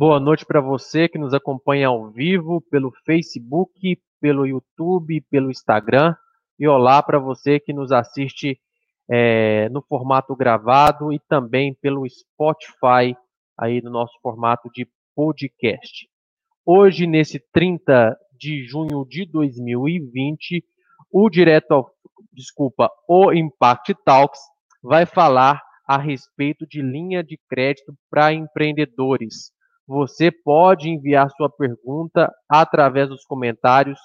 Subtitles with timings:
[0.00, 6.14] Boa noite para você que nos acompanha ao vivo pelo Facebook, pelo YouTube, pelo Instagram.
[6.56, 8.60] E olá para você que nos assiste
[9.10, 13.16] é, no formato gravado e também pelo Spotify,
[13.58, 16.08] aí no nosso formato de podcast.
[16.64, 20.64] Hoje, nesse 30 de junho de 2020,
[21.10, 21.90] o Direto
[22.32, 24.38] desculpa, o Impact Talks
[24.80, 29.57] vai falar a respeito de linha de crédito para empreendedores.
[29.88, 33.98] Você pode enviar sua pergunta através dos comentários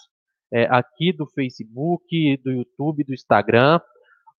[0.50, 3.82] é, aqui do Facebook, do YouTube, do Instagram,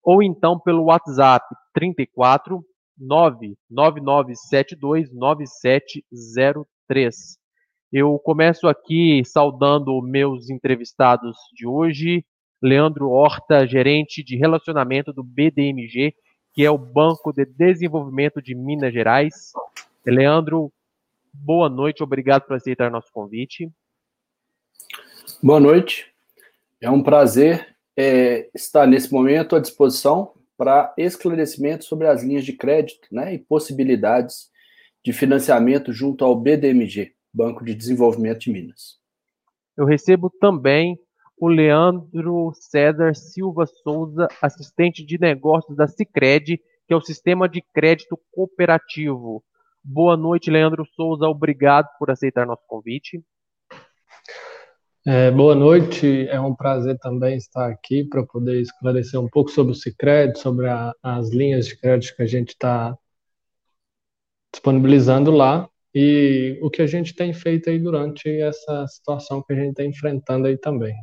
[0.03, 1.45] ou então pelo WhatsApp
[1.75, 2.65] 34
[2.97, 7.37] 99972 9703.
[7.93, 12.25] Eu começo aqui saudando meus entrevistados de hoje,
[12.63, 16.15] Leandro Horta, gerente de relacionamento do BDMG,
[16.55, 19.53] que é o Banco de Desenvolvimento de Minas Gerais.
[20.07, 20.73] Leandro,
[21.35, 23.71] boa noite, obrigado por aceitar nosso convite.
[25.43, 26.13] Boa noite,
[26.81, 32.53] é um prazer é, estar nesse momento à disposição para esclarecimento sobre as linhas de
[32.53, 34.51] crédito né, e possibilidades
[35.05, 38.99] de financiamento junto ao BDMG, Banco de Desenvolvimento de Minas.
[39.77, 40.99] Eu recebo também
[41.37, 47.61] o Leandro César Silva Souza, assistente de negócios da Cicred, que é o sistema de
[47.73, 49.45] crédito cooperativo.
[49.87, 51.27] Boa noite, Leandro Souza.
[51.27, 53.23] Obrigado por aceitar nosso convite.
[55.07, 59.73] É, boa noite, é um prazer também estar aqui para poder esclarecer um pouco sobre
[59.73, 62.97] o Cicred, sobre a, as linhas de crédito que a gente está
[64.51, 69.57] disponibilizando lá e o que a gente tem feito aí durante essa situação que a
[69.57, 70.95] gente está enfrentando aí também.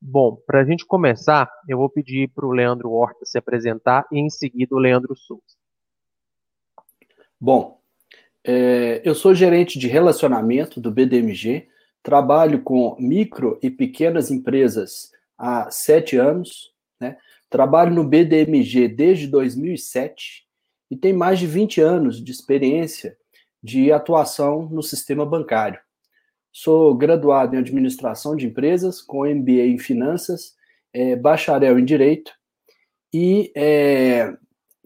[0.00, 4.20] Bom, para a gente começar, eu vou pedir para o Leandro Horta se apresentar e
[4.20, 5.55] em seguida o Leandro Souza.
[7.38, 7.78] Bom,
[8.42, 11.68] é, eu sou gerente de relacionamento do BDMG,
[12.02, 17.18] trabalho com micro e pequenas empresas há sete anos, né?
[17.50, 20.46] trabalho no BDMG desde 2007
[20.90, 23.18] e tenho mais de 20 anos de experiência
[23.62, 25.80] de atuação no sistema bancário.
[26.50, 30.54] Sou graduado em administração de empresas, com MBA em finanças,
[30.90, 32.32] é, bacharel em direito
[33.12, 34.34] e é,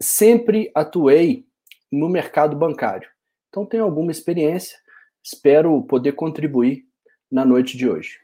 [0.01, 1.47] sempre atuei
[1.91, 3.09] no mercado bancário.
[3.49, 4.79] Então, tenho alguma experiência,
[5.23, 6.85] espero poder contribuir
[7.31, 8.19] na noite de hoje.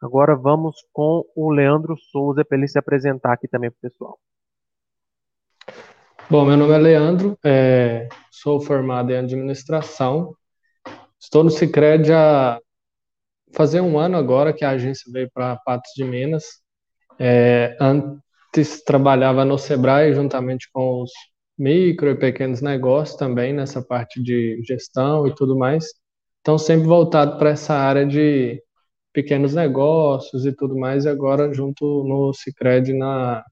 [0.00, 4.18] Agora vamos com o Leandro Souza para ele se apresentar aqui também para o pessoal.
[6.30, 10.36] Bom, meu nome é Leandro, é, sou formado em administração
[11.20, 12.60] Estou no Cicred há
[13.52, 16.44] fazer um ano agora que a agência veio para Patos de Minas.
[17.18, 21.10] É, antes trabalhava no Sebrae juntamente com os
[21.58, 25.86] micro e pequenos negócios também nessa parte de gestão e tudo mais.
[26.40, 28.62] Então sempre voltado para essa área de
[29.12, 33.44] pequenos negócios e tudo mais e agora junto no Cicred na,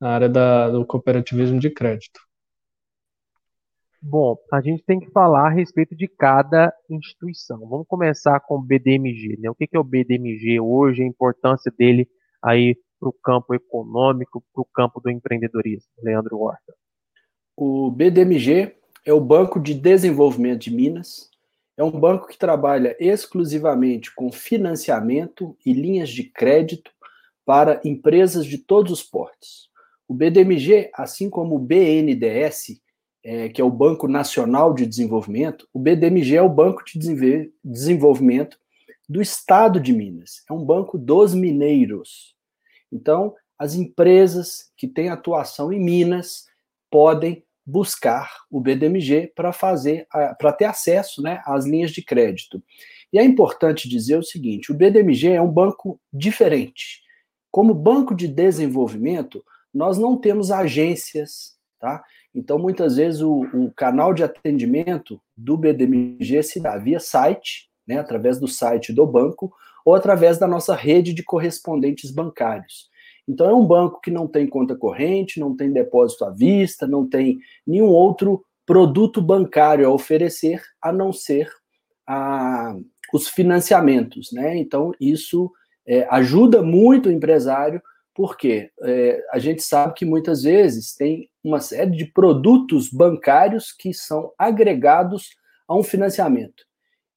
[0.00, 2.20] na área da, do cooperativismo de crédito.
[4.02, 7.58] Bom, a gente tem que falar a respeito de cada instituição.
[7.68, 9.36] Vamos começar com o BDMG.
[9.38, 9.50] Né?
[9.50, 12.08] O que é o BDMG hoje, a importância dele
[12.42, 15.90] aí para o campo econômico, para o campo do empreendedorismo?
[16.02, 16.79] Leandro Horta.
[17.62, 21.28] O BDMG é o Banco de Desenvolvimento de Minas.
[21.76, 26.90] É um banco que trabalha exclusivamente com financiamento e linhas de crédito
[27.44, 29.68] para empresas de todos os portes.
[30.08, 32.80] O BDMG, assim como o BNDES,
[33.22, 36.98] é, que é o Banco Nacional de Desenvolvimento, o BDMG é o Banco de
[37.62, 38.58] Desenvolvimento
[39.06, 40.42] do Estado de Minas.
[40.48, 42.34] É um banco dos mineiros.
[42.90, 46.48] Então, as empresas que têm atuação em Minas
[46.90, 50.06] podem buscar o BDMG para fazer,
[50.38, 52.62] para ter acesso né, às linhas de crédito.
[53.12, 57.02] E é importante dizer o seguinte: o BDMG é um banco diferente.
[57.50, 62.02] Como banco de desenvolvimento, nós não temos agências, tá?
[62.34, 67.98] Então, muitas vezes, o, o canal de atendimento do BDMG se dá via site, né,
[67.98, 69.52] através do site do banco,
[69.84, 72.89] ou através da nossa rede de correspondentes bancários.
[73.30, 77.08] Então, é um banco que não tem conta corrente, não tem depósito à vista, não
[77.08, 81.48] tem nenhum outro produto bancário a oferecer, a não ser
[82.04, 82.74] a,
[83.14, 84.32] os financiamentos.
[84.32, 84.56] Né?
[84.56, 85.48] Então, isso
[85.86, 87.80] é, ajuda muito o empresário
[88.16, 93.94] porque é, a gente sabe que muitas vezes tem uma série de produtos bancários que
[93.94, 95.30] são agregados
[95.68, 96.64] a um financiamento.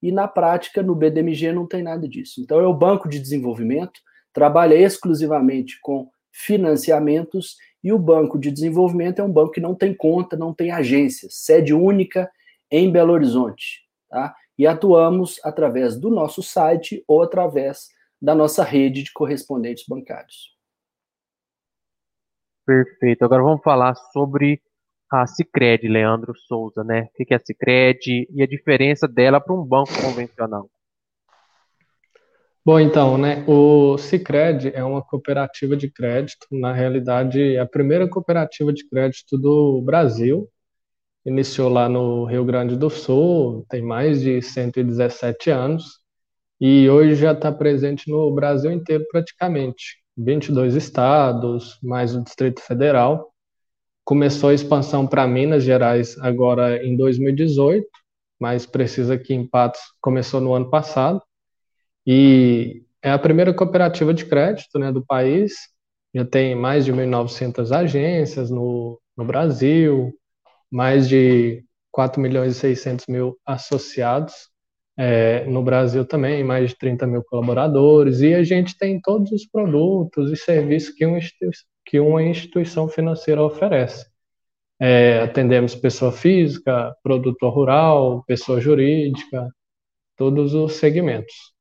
[0.02, 2.40] E na prática, no BDMG não tem nada disso.
[2.40, 4.00] Então, é o Banco de Desenvolvimento,
[4.34, 9.94] trabalha exclusivamente com financiamentos, e o Banco de Desenvolvimento é um banco que não tem
[9.94, 12.32] conta, não tem agência, sede única
[12.72, 14.34] em Belo Horizonte, tá?
[14.58, 17.90] E atuamos através do nosso site ou através
[18.22, 20.54] da nossa rede de correspondentes bancários.
[22.66, 23.26] Perfeito.
[23.26, 24.62] Agora vamos falar sobre
[25.12, 27.10] a Cicred, Leandro Souza, né?
[27.14, 30.70] O que é a Cicred e a diferença dela para um banco convencional?
[32.66, 38.08] Bom, então, né, o Cicred é uma cooperativa de crédito, na realidade, é a primeira
[38.08, 40.50] cooperativa de crédito do Brasil.
[41.26, 46.00] Iniciou lá no Rio Grande do Sul, tem mais de 117 anos,
[46.60, 53.34] e hoje já está presente no Brasil inteiro praticamente, 22 estados, mais o Distrito Federal.
[54.06, 57.86] Começou a expansão para Minas Gerais agora em 2018,
[58.40, 61.22] mas precisa que em Patos começou no ano passado.
[62.06, 65.54] E é a primeira cooperativa de crédito né, do país,
[66.14, 70.14] já tem mais de 1.900 agências no, no Brasil,
[70.72, 74.34] mais de 4 milhões e 600 mil associados
[74.98, 79.46] é, no Brasil também, mais de 30 mil colaboradores, e a gente tem todos os
[79.46, 81.20] produtos e serviços que uma,
[81.86, 84.06] que uma instituição financeira oferece.
[84.80, 89.50] É, atendemos pessoa física, produtor rural, pessoa jurídica,
[90.18, 91.53] todos os segmentos.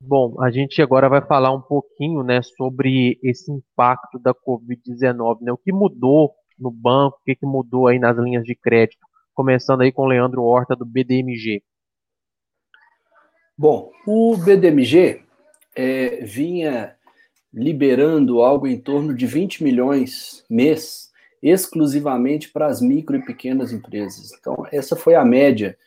[0.00, 5.52] Bom, a gente agora vai falar um pouquinho, né, sobre esse impacto da Covid-19, né?
[5.52, 9.00] O que mudou no banco, o que, que mudou aí nas linhas de crédito,
[9.34, 11.62] começando aí com o Leandro Horta do BDMG.
[13.56, 15.22] Bom, o BDMG
[15.74, 16.94] é, vinha
[17.52, 21.10] liberando algo em torno de 20 milhões mês
[21.42, 24.30] exclusivamente para as micro e pequenas empresas.
[24.38, 25.78] Então, essa foi a média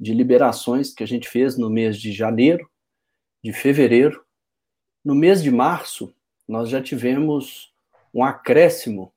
[0.00, 2.66] de liberações que a gente fez no mês de janeiro
[3.42, 4.24] de fevereiro.
[5.04, 6.14] No mês de março,
[6.46, 7.72] nós já tivemos
[8.12, 9.12] um acréscimo,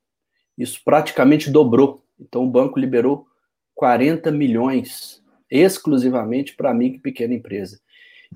[0.56, 2.02] isso praticamente dobrou.
[2.20, 3.26] Então, o banco liberou
[3.74, 7.80] 40 milhões exclusivamente para micro e pequena empresa.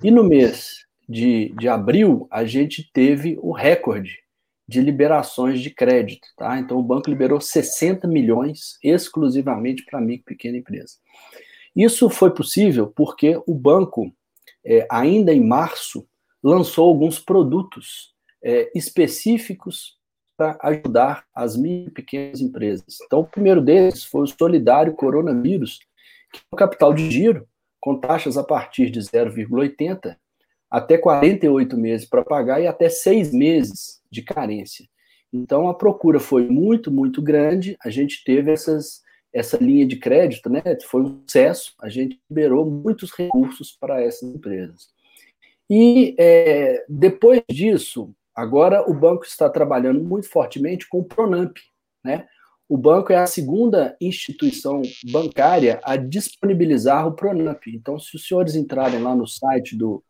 [0.03, 4.19] E no mês de, de abril, a gente teve o recorde
[4.69, 6.59] de liberações de crédito, tá?
[6.59, 10.97] Então, o banco liberou 60 milhões exclusivamente para micro e pequena empresa.
[11.75, 14.12] Isso foi possível porque o banco
[14.67, 16.07] é, ainda em março,
[16.43, 19.97] lançou alguns produtos é, específicos
[20.37, 22.99] para ajudar as micro e pequenas empresas.
[23.05, 25.79] Então, o primeiro deles foi o Solidário Coronavírus,
[26.33, 27.49] que é o capital de giro,
[27.81, 30.17] com taxas a partir de 0,80
[30.69, 34.87] até 48 meses para pagar e até seis meses de carência.
[35.33, 39.01] Então, a procura foi muito, muito grande, a gente teve essas
[39.37, 44.35] essa linha de crédito, né, foi um sucesso, a gente liberou muitos recursos para essas
[44.35, 44.88] empresas.
[45.69, 51.55] E é, depois disso, agora o banco está trabalhando muito fortemente com o Pronamp,
[52.03, 52.27] né?
[52.69, 54.81] O banco é a segunda instituição
[55.12, 57.61] bancária a disponibilizar o Pronamp.
[57.69, 60.03] Então, se os senhores entrarem lá no site do,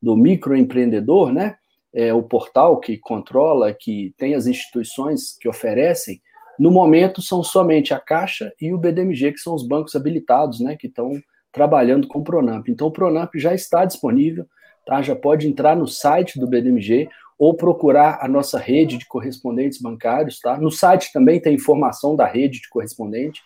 [0.00, 1.56] do microempreendedor, né,
[1.92, 6.20] é o portal que controla, que tem as instituições que oferecem,
[6.58, 10.76] no momento, são somente a Caixa e o BDMG, que são os bancos habilitados, né,
[10.76, 11.12] que estão
[11.52, 12.68] trabalhando com o Pronamp.
[12.68, 14.46] Então, o Pronamp já está disponível,
[14.84, 15.00] tá?
[15.00, 20.40] já pode entrar no site do BDMG ou procurar a nossa rede de correspondentes bancários.
[20.40, 20.58] Tá?
[20.58, 23.40] No site também tem informação da rede de correspondente.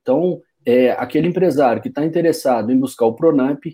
[0.00, 3.64] Então, é, aquele empresário que está interessado em buscar o Pronamp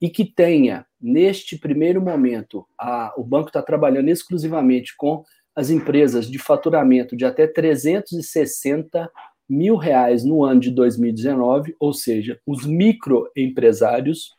[0.00, 5.24] e que tenha, neste primeiro momento, a, o banco está trabalhando exclusivamente com
[5.56, 9.10] as empresas de faturamento de até 360
[9.48, 14.34] mil reais no ano de 2019, ou seja, os microempresários,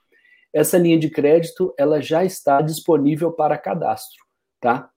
[0.54, 4.24] essa linha de crédito ela já está disponível para cadastro,
[4.62, 4.92] tá?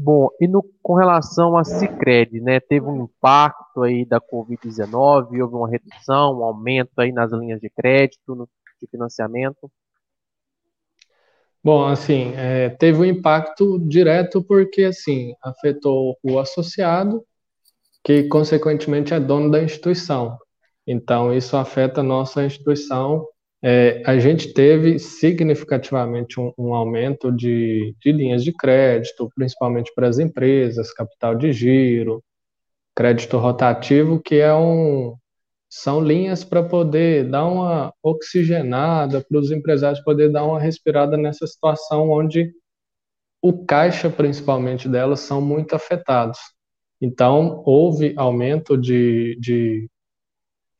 [0.00, 5.54] Bom, e no, com relação a Cicred, né, teve um impacto aí da Covid-19, houve
[5.54, 8.48] uma redução, um aumento aí nas linhas de crédito, no,
[8.80, 9.70] de financiamento?
[11.62, 17.24] Bom, assim, é, teve um impacto direto porque, assim, afetou o associado,
[18.04, 20.38] que consequentemente é dono da instituição.
[20.90, 23.26] Então, isso afeta a nossa instituição.
[23.62, 30.08] É, a gente teve significativamente um, um aumento de, de, linhas de crédito, principalmente para
[30.08, 32.24] as empresas, capital de giro,
[32.96, 35.14] crédito rotativo, que é um,
[35.68, 41.46] são linhas para poder dar uma oxigenada, para os empresários poder dar uma respirada nessa
[41.46, 42.50] situação onde
[43.42, 46.38] o caixa, principalmente delas, são muito afetados.
[46.98, 49.86] Então, houve aumento de, de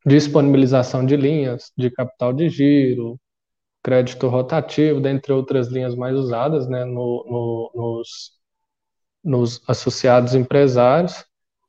[0.08, 3.18] disponibilização de linhas de capital de giro,
[3.82, 8.32] crédito rotativo, dentre outras linhas mais usadas né, no, no, nos,
[9.22, 11.24] nos associados empresários.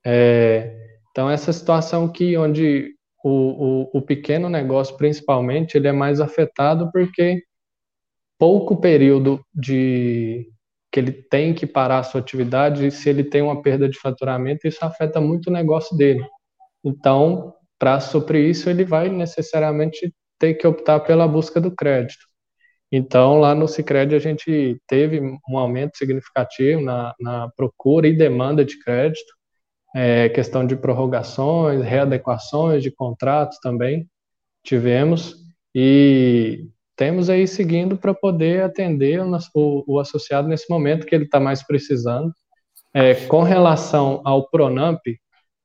[0.05, 0.75] É,
[1.11, 6.89] então, essa situação que onde o, o, o, pequeno negócio, principalmente, ele é mais afetado
[6.91, 7.43] porque
[8.37, 10.47] pouco período de
[10.91, 14.67] que ele tem que parar a sua atividade, se ele tem uma perda de faturamento,
[14.67, 16.25] isso afeta muito o negócio dele.
[16.83, 22.29] Então, para suprir isso, ele vai necessariamente ter que optar pela busca do crédito.
[22.91, 28.65] Então, lá no Cicred, a gente teve um aumento significativo na, na procura e demanda
[28.65, 29.31] de crédito,
[29.95, 34.07] é, questão de prorrogações, readequações de contratos também
[34.63, 35.35] tivemos,
[35.73, 41.25] e temos aí seguindo para poder atender o, o, o, associado nesse momento que ele
[41.25, 42.33] está mais precisando.
[42.93, 44.99] É, com relação ao Pronamp,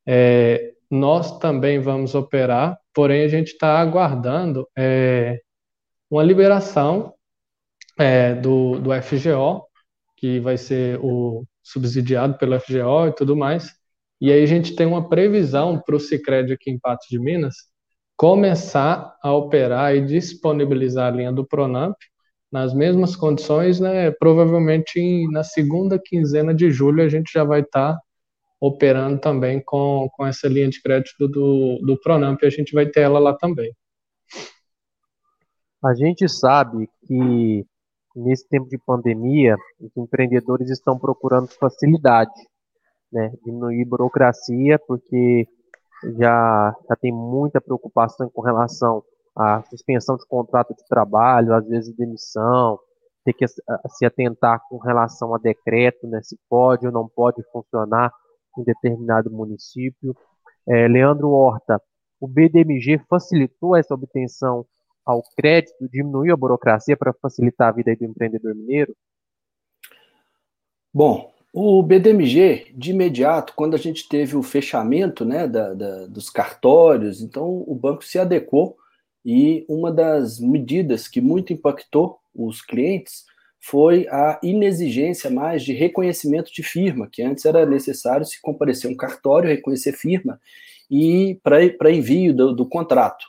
[0.07, 5.41] é, nós também vamos operar, porém a gente está aguardando é,
[6.11, 7.15] uma liberação
[7.99, 9.67] é, do, do FGO,
[10.17, 13.71] que vai ser o subsidiado pelo FGO e tudo mais.
[14.21, 17.57] E aí a gente tem uma previsão para o Cicred aqui em Patos de Minas,
[18.17, 21.97] começar a operar e disponibilizar a linha do Pronamp
[22.51, 24.13] nas mesmas condições, né?
[24.13, 28.01] Provavelmente na segunda quinzena de julho a gente já vai estar tá
[28.67, 32.87] operando também com, com essa linha de crédito do, do Pronamp e a gente vai
[32.87, 33.71] ter ela lá também.
[35.85, 37.67] A gente sabe que
[38.17, 42.33] nesse tempo de pandemia os empreendedores estão procurando facilidade,
[43.13, 43.35] né?
[43.45, 45.47] Diminuir burocracia, porque
[46.19, 49.03] já, já tem muita preocupação com relação
[49.37, 52.79] à suspensão de contrato de trabalho, às vezes demissão,
[53.27, 58.13] ter que se atentar com relação a decreto, né, se pode ou não pode funcionar
[58.59, 60.17] em determinado município.
[60.67, 61.81] É, Leandro Horta,
[62.21, 64.67] o BDMG facilitou essa obtenção
[65.05, 68.97] ao crédito, diminuiu a burocracia para facilitar a vida do empreendedor mineiro?
[70.93, 76.31] Bom, o BDMG, de imediato, quando a gente teve o fechamento né, da, da, dos
[76.31, 78.77] cartórios, então o banco se adequou
[79.25, 83.25] e uma das medidas que muito impactou os clientes
[83.67, 88.97] foi a inexigência mais de reconhecimento de firma, que antes era necessário se comparecer um
[88.97, 90.39] cartório, reconhecer firma
[90.91, 93.25] e para envio do, do contrato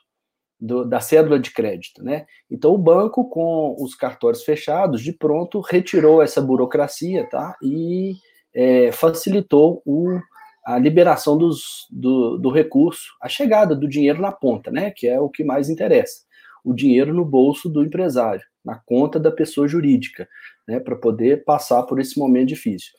[0.60, 2.26] do, da cédula de crédito, né?
[2.52, 7.56] Então o banco, com os cartórios fechados, de pronto retirou essa burocracia, tá?
[7.64, 8.16] E
[8.54, 10.20] é, facilitou o,
[10.66, 14.92] a liberação dos, do, do recurso, a chegada do dinheiro na ponta, né?
[14.92, 16.26] Que é o que mais interessa.
[16.62, 20.28] O dinheiro no bolso do empresário, na conta da pessoa jurídica,
[20.68, 20.80] né?
[20.80, 22.92] Para poder passar por esse momento difícil.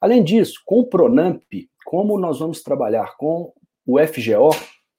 [0.00, 1.42] Além disso, com o Pronamp,
[1.84, 3.52] como nós vamos trabalhar com
[3.86, 4.50] o FGO,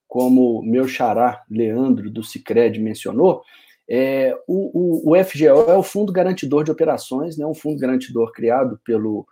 [0.08, 3.42] como meu xará Leandro do Cicred mencionou,
[3.90, 8.32] é, o, o, o, FGO é o Fundo Garantidor de Operações, né, um fundo garantidor
[8.32, 9.26] criado pelo,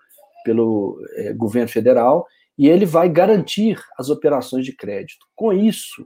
[0.44, 2.26] pelo é, governo federal,
[2.58, 5.26] e ele vai garantir as operações de crédito.
[5.34, 6.06] Com isso,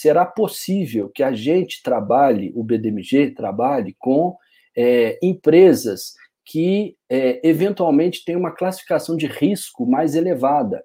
[0.00, 4.36] será possível que a gente trabalhe, o BDMG trabalhe com
[4.76, 10.82] é, empresas que é, eventualmente têm uma classificação de risco mais elevada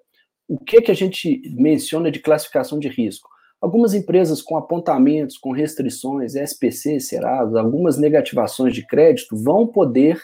[0.48, 3.28] o que, que a gente menciona de classificação de risco?
[3.60, 10.20] Algumas empresas com apontamentos, com restrições, SPC, Serasa, algumas negativações de crédito vão poder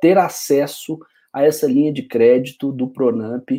[0.00, 0.98] ter acesso
[1.32, 3.50] a essa linha de crédito do Pronamp,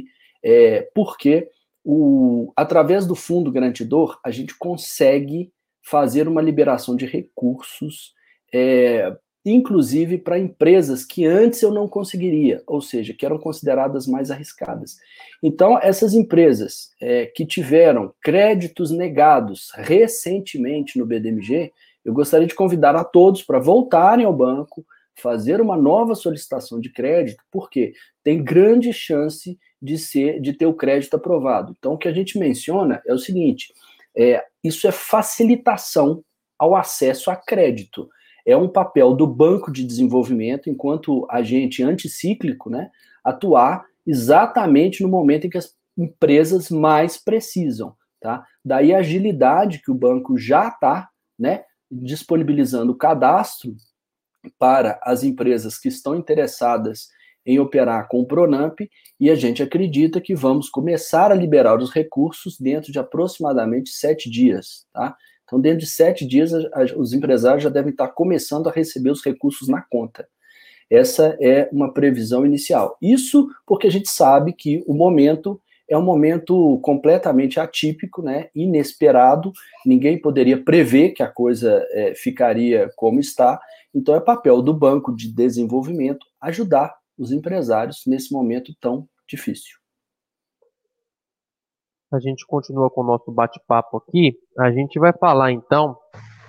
[0.42, 1.50] é, porque
[1.84, 8.14] o, através do fundo garantidor a gente consegue fazer uma liberação de recursos
[8.54, 14.30] é, inclusive para empresas que antes eu não conseguiria, ou seja, que eram consideradas mais
[14.30, 14.98] arriscadas.
[15.42, 21.72] Então, essas empresas é, que tiveram créditos negados recentemente no BDMG,
[22.04, 26.90] eu gostaria de convidar a todos para voltarem ao banco, fazer uma nova solicitação de
[26.90, 27.94] crédito, porque
[28.24, 31.76] tem grande chance de ser, de ter o crédito aprovado.
[31.78, 33.74] Então, o que a gente menciona é o seguinte:
[34.16, 36.24] é, isso é facilitação
[36.58, 38.10] ao acesso a crédito
[38.46, 42.90] é um papel do Banco de Desenvolvimento, enquanto agente anticíclico, né,
[43.24, 47.96] atuar exatamente no momento em que as empresas mais precisam.
[48.20, 48.46] Tá?
[48.64, 53.76] Daí a agilidade que o banco já está né, disponibilizando o cadastro
[54.58, 57.10] para as empresas que estão interessadas
[57.50, 58.80] em operar com o Pronamp
[59.20, 64.30] e a gente acredita que vamos começar a liberar os recursos dentro de aproximadamente sete
[64.30, 64.86] dias.
[64.94, 65.18] Tá?
[65.44, 66.52] Então, dentro de sete dias,
[66.96, 70.28] os empresários já devem estar começando a receber os recursos na conta.
[70.92, 72.96] Essa é uma previsão inicial.
[73.02, 79.52] Isso porque a gente sabe que o momento é um momento completamente atípico, né, inesperado,
[79.84, 83.60] ninguém poderia prever que a coisa é, ficaria como está,
[83.92, 89.78] então é papel do Banco de Desenvolvimento ajudar os empresários nesse momento tão difícil.
[92.12, 94.36] A gente continua com o nosso bate-papo aqui.
[94.58, 95.96] A gente vai falar então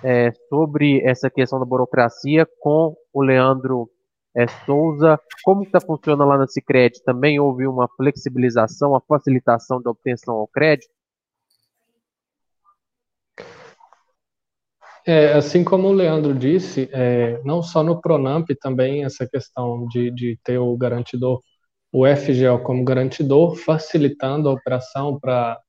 [0.03, 3.87] é, sobre essa questão da burocracia com o Leandro
[4.35, 5.19] é, Souza.
[5.43, 7.03] Como está funcionando lá na Cicred?
[7.03, 10.91] Também houve uma flexibilização, uma facilitação da obtenção ao crédito?
[15.05, 20.11] É, assim como o Leandro disse, é, não só no Pronamp, também essa questão de,
[20.11, 21.41] de ter o garantidor
[21.91, 25.59] o FGO como garantidor, facilitando a operação para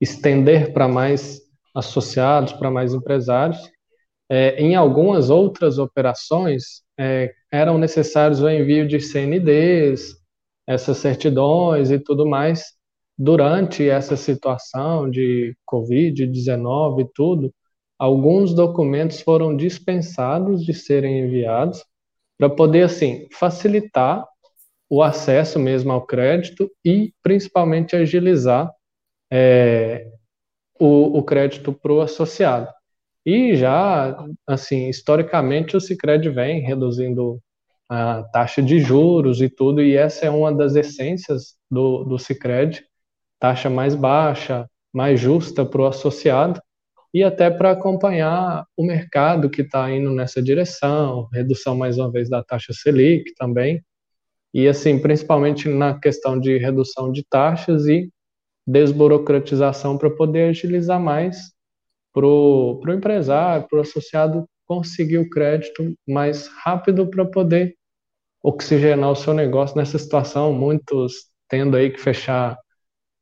[0.00, 1.40] estender para mais
[1.74, 3.58] associados, para mais empresários.
[4.28, 10.16] É, em algumas outras operações, é, eram necessários o envio de CNDs,
[10.66, 12.64] essas certidões e tudo mais.
[13.18, 17.52] Durante essa situação de Covid-19 e tudo,
[18.00, 21.84] alguns documentos foram dispensados de serem enviados
[22.38, 24.26] para poder, assim, facilitar
[24.88, 28.72] o acesso mesmo ao crédito e principalmente agilizar
[29.30, 30.10] é,
[30.80, 32.72] o, o crédito para o associado.
[33.24, 34.16] E já,
[34.46, 37.38] assim, historicamente o Sicredi vem reduzindo
[37.86, 42.82] a taxa de juros e tudo, e essa é uma das essências do, do Sicredi,
[43.38, 46.62] taxa mais baixa, mais justa para o associado,
[47.12, 52.28] e até para acompanhar o mercado que está indo nessa direção, redução mais uma vez
[52.28, 53.82] da taxa Selic também,
[54.54, 58.10] e assim, principalmente na questão de redução de taxas e
[58.66, 61.52] desburocratização para poder agilizar mais
[62.12, 67.74] para o empresário, para o associado conseguir o crédito mais rápido para poder
[68.42, 72.56] oxigenar o seu negócio nessa situação, muitos tendo aí que fechar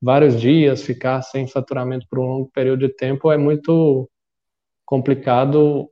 [0.00, 4.08] vários dias, ficar sem faturamento por um longo período de tempo, é muito
[4.84, 5.90] complicado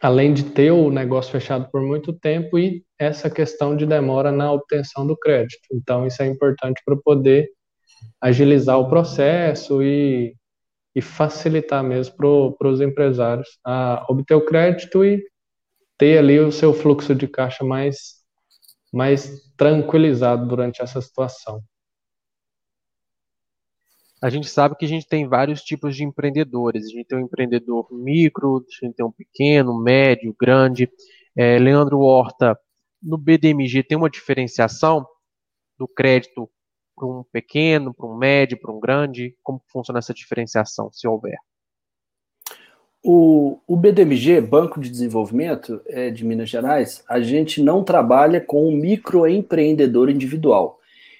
[0.00, 4.52] além de ter o negócio fechado por muito tempo e essa questão de demora na
[4.52, 5.66] obtenção do crédito.
[5.72, 7.48] Então, isso é importante para poder
[8.20, 10.36] agilizar o processo e,
[10.94, 15.22] e facilitar mesmo para os empresários a obter o crédito e
[15.98, 18.22] ter ali o seu fluxo de caixa mais,
[18.92, 21.60] mais tranquilizado durante essa situação.
[24.20, 26.86] A gente sabe que a gente tem vários tipos de empreendedores.
[26.86, 30.90] A gente tem um empreendedor micro, a gente tem um pequeno, médio, grande.
[31.36, 32.58] É, Leandro Horta,
[33.00, 35.06] no BDMG tem uma diferenciação
[35.78, 36.50] do crédito
[36.96, 39.36] para um pequeno, para um médio, para um grande?
[39.42, 41.38] Como funciona essa diferenciação, se houver?
[43.02, 48.68] O, o BDMG, Banco de Desenvolvimento é, de Minas Gerais, a gente não trabalha com
[48.68, 50.77] o microempreendedor individual.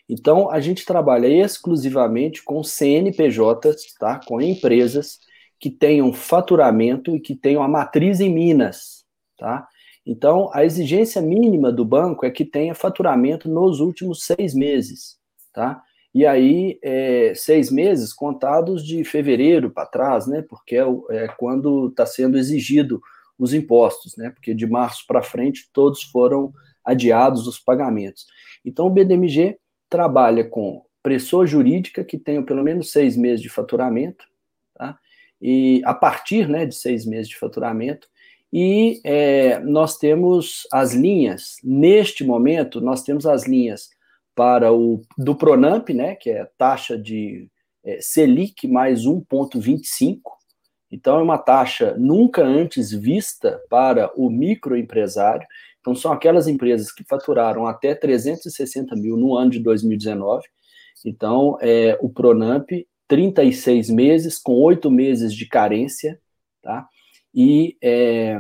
[0.09, 4.19] Então, a gente trabalha exclusivamente com CNPJs, tá?
[4.27, 5.19] com empresas
[5.61, 9.05] que tenham faturamento e que tenham a matriz em Minas.
[9.37, 9.69] Tá?
[10.07, 15.19] Então, a exigência mínima do banco é que tenha faturamento nos últimos seis meses.
[15.53, 15.83] Tá?
[16.15, 20.43] E aí, é, seis meses contados de fevereiro para trás, né?
[20.49, 23.01] porque é, é quando está sendo exigido
[23.39, 24.31] os impostos, né?
[24.31, 28.25] porque de março para frente todos foram adiados os pagamentos.
[28.65, 34.25] Então, o BDMG trabalha com pessoa jurídica que tenha pelo menos seis meses de faturamento,
[34.75, 34.99] tá?
[35.41, 38.09] e a partir né, de seis meses de faturamento,
[38.53, 43.91] e é, nós temos as linhas, neste momento, nós temos as linhas
[44.35, 47.49] para o do Pronamp, né, que é taxa de
[47.85, 50.21] é, Selic mais 1,25,
[50.91, 55.47] então é uma taxa nunca antes vista para o microempresário,
[55.81, 60.45] então, são aquelas empresas que faturaram até 360 mil no ano de 2019.
[61.05, 62.69] Então, é, o Pronamp,
[63.07, 66.21] 36 meses, com oito meses de carência,
[66.63, 66.87] tá?
[67.35, 68.39] E é,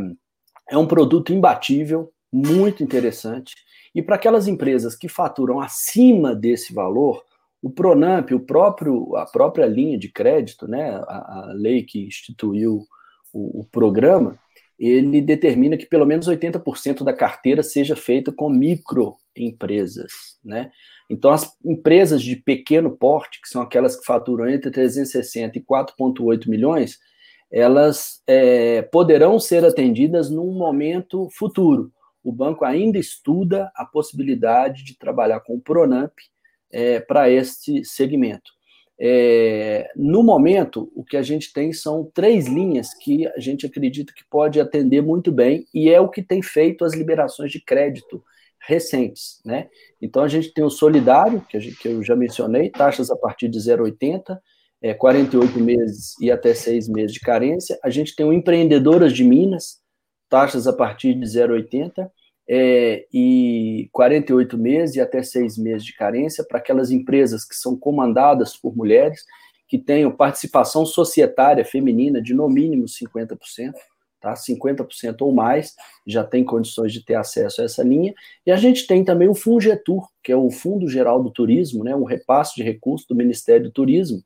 [0.68, 3.54] é um produto imbatível, muito interessante.
[3.94, 7.24] E para aquelas empresas que faturam acima desse valor,
[7.62, 12.84] o Pronamp, o próprio, a própria linha de crédito, né, a, a lei que instituiu
[13.32, 14.38] o, o programa,
[14.78, 20.70] ele determina que pelo menos 80% da carteira seja feita com microempresas, né?
[21.10, 26.48] Então, as empresas de pequeno porte, que são aquelas que faturam entre 360 e 4,8
[26.48, 26.98] milhões,
[27.50, 31.90] elas é, poderão ser atendidas num momento futuro.
[32.22, 36.12] O banco ainda estuda a possibilidade de trabalhar com o Pronamp
[36.70, 38.57] é, para este segmento.
[39.00, 44.12] É, no momento, o que a gente tem são três linhas que a gente acredita
[44.12, 48.22] que pode atender muito bem, e é o que tem feito as liberações de crédito
[48.60, 49.40] recentes.
[49.44, 49.68] Né?
[50.02, 53.48] Então, a gente tem o solidário, que, gente, que eu já mencionei, taxas a partir
[53.48, 54.38] de 0,80,
[54.82, 57.78] é, 48 meses e até seis meses de carência.
[57.82, 59.80] A gente tem o Empreendedoras de Minas,
[60.28, 62.08] taxas a partir de 0,80
[62.48, 67.76] é, e 48 meses e até seis meses de carência para aquelas empresas que são
[67.76, 69.24] comandadas por mulheres,
[69.66, 73.36] que tenham participação societária feminina de no mínimo 50%,
[74.18, 74.32] tá?
[74.32, 78.14] 50% ou mais já tem condições de ter acesso a essa linha.
[78.46, 81.94] E a gente tem também o Fungetur, que é o Fundo Geral do Turismo, né,
[81.94, 84.22] um repasse de recursos do Ministério do Turismo,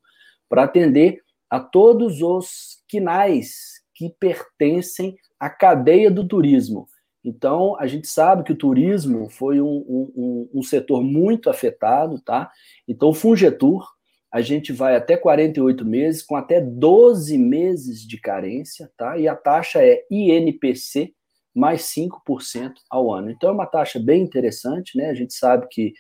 [0.49, 6.87] para atender a todos os quinais que pertencem à cadeia do turismo.
[7.25, 9.85] Então, a gente sabe que o turismo foi um,
[10.17, 12.51] um, um setor muito afetado, tá?
[12.87, 13.87] Então, o Fungetur,
[14.31, 19.17] a gente vai até 48 meses, com até 12 meses de carência, tá?
[19.19, 21.13] E a taxa é INPC
[21.55, 23.31] mais 5% ao ano.
[23.31, 25.11] Então, é uma taxa bem interessante, né?
[25.11, 25.93] A gente sabe que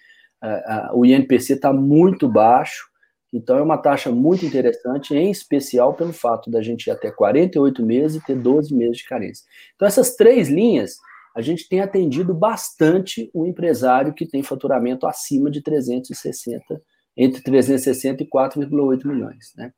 [0.42, 2.90] uh, uh, o INPC está muito baixo,
[3.32, 7.84] então é uma taxa muito interessante, em especial pelo fato da gente ir até 48
[7.84, 9.44] meses e ter 12 meses de carência.
[9.74, 10.96] Então, essas três linhas
[11.34, 16.82] a gente tem atendido bastante o empresário que tem faturamento acima de 360,
[17.16, 19.72] entre 360 e 4,8 milhões, né?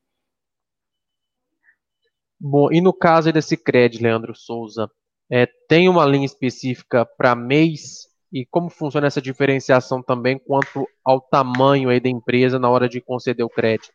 [2.39, 4.91] Bom, e no caso desse crédito, Leandro Souza,
[5.31, 11.21] é, tem uma linha específica para mês e como funciona essa diferenciação também quanto ao
[11.21, 13.93] tamanho aí da empresa na hora de conceder o crédito?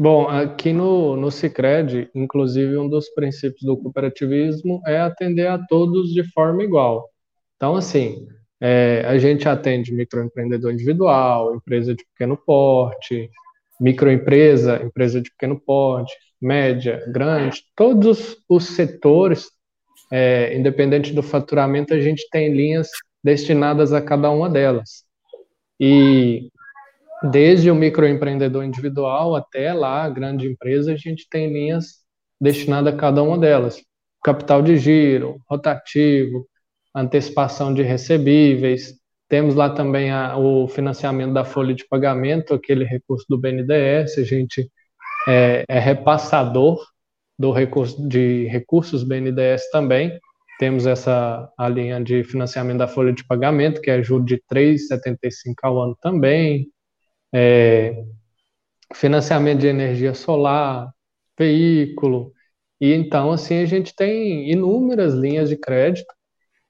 [0.00, 6.14] Bom, aqui no, no Cicred, inclusive, um dos princípios do cooperativismo é atender a todos
[6.14, 7.10] de forma igual.
[7.56, 8.28] Então, assim,
[8.60, 13.28] é, a gente atende microempreendedor individual, empresa de pequeno porte,
[13.80, 19.50] microempresa, empresa de pequeno porte, média, grande, todos os setores,
[20.12, 22.88] é, independente do faturamento, a gente tem linhas
[23.24, 25.02] destinadas a cada uma delas.
[25.80, 26.52] E
[27.22, 32.04] desde o microempreendedor individual até lá, a grande empresa, a gente tem linhas
[32.40, 33.82] destinadas a cada uma delas.
[34.22, 36.46] Capital de giro, rotativo,
[36.94, 38.94] antecipação de recebíveis.
[39.28, 44.18] Temos lá também a, o financiamento da folha de pagamento, aquele recurso do BNDES.
[44.18, 44.70] A gente
[45.28, 46.78] é, é repassador
[47.38, 50.18] do recurso de recursos BNDES também.
[50.58, 55.54] Temos essa a linha de financiamento da folha de pagamento, que é juro de 3,75
[55.62, 56.68] ao ano também
[57.32, 58.04] é,
[58.94, 60.92] financiamento de energia solar,
[61.38, 62.32] veículo.
[62.80, 66.12] E então, assim, a gente tem inúmeras linhas de crédito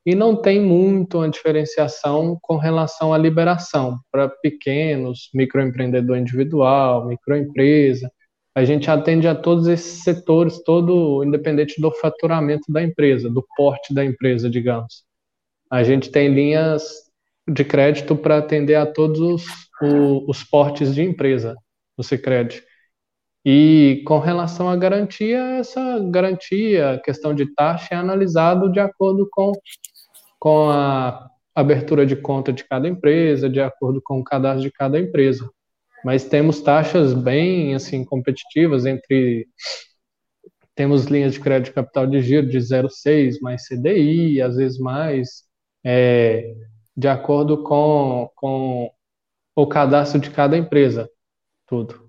[0.04, 8.10] e não tem muito uma diferenciação com relação à liberação para pequenos, microempreendedor individual, microempresa.
[8.54, 13.94] A gente atende a todos esses setores, todo independente do faturamento da empresa, do porte
[13.94, 15.04] da empresa, digamos.
[15.70, 16.82] A gente tem linhas
[17.46, 19.44] de crédito para atender a todos os,
[19.82, 21.56] o, os portes de empresa
[21.96, 22.62] do Sicredi.
[23.44, 29.52] E com relação à garantia, essa garantia, questão de taxa, é analisado de acordo com,
[30.38, 34.98] com a abertura de conta de cada empresa, de acordo com o cadastro de cada
[34.98, 35.48] empresa.
[36.04, 39.48] Mas temos taxas bem assim competitivas entre
[40.74, 45.42] temos linhas de crédito capital de giro de 0,6 mais CDI, às vezes mais
[45.84, 46.54] é,
[46.96, 48.88] de acordo com, com
[49.62, 51.10] o cadastro de cada empresa,
[51.66, 52.08] tudo.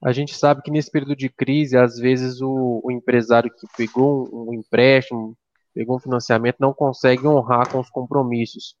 [0.00, 4.28] A gente sabe que nesse período de crise, às vezes o, o empresário que pegou
[4.32, 5.36] um, um empréstimo,
[5.74, 8.76] pegou um financiamento, não consegue honrar com os compromissos.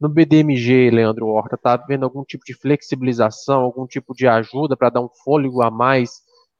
[0.00, 4.90] No BDMG, Leandro Horta, está havendo algum tipo de flexibilização, algum tipo de ajuda para
[4.90, 6.10] dar um fôlego a mais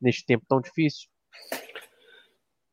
[0.01, 1.09] neste tempo tão difícil?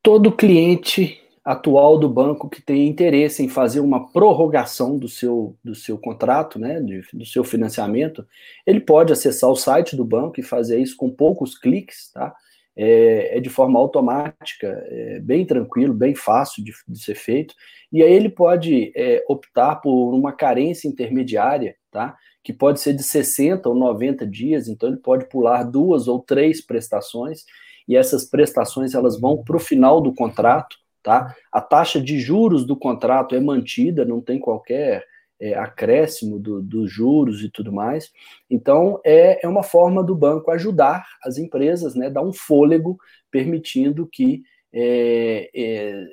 [0.04, 5.76] Todo cliente atual do banco que tem interesse em fazer uma prorrogação do seu, do
[5.76, 8.28] seu contrato, né, de, do seu financiamento,
[8.66, 12.34] ele pode acessar o site do banco e fazer isso com poucos cliques, tá?
[12.78, 17.54] É, é de forma automática, é bem tranquilo, bem fácil de, de, ser feito.
[17.90, 22.18] E aí ele pode é, optar por uma carência intermediária, tá?
[22.44, 26.60] Que pode ser de 60 ou 90 dias, então ele pode pular duas ou três
[26.60, 27.46] prestações,
[27.88, 31.36] e essas prestações elas vão para o final do contrato, Tá?
[31.52, 35.06] A taxa de juros do contrato é mantida, não tem qualquer
[35.40, 38.12] é, acréscimo dos do juros e tudo mais.
[38.50, 42.98] Então, é, é uma forma do banco ajudar as empresas, né, dar um fôlego,
[43.30, 44.42] permitindo que
[44.74, 46.06] é, é,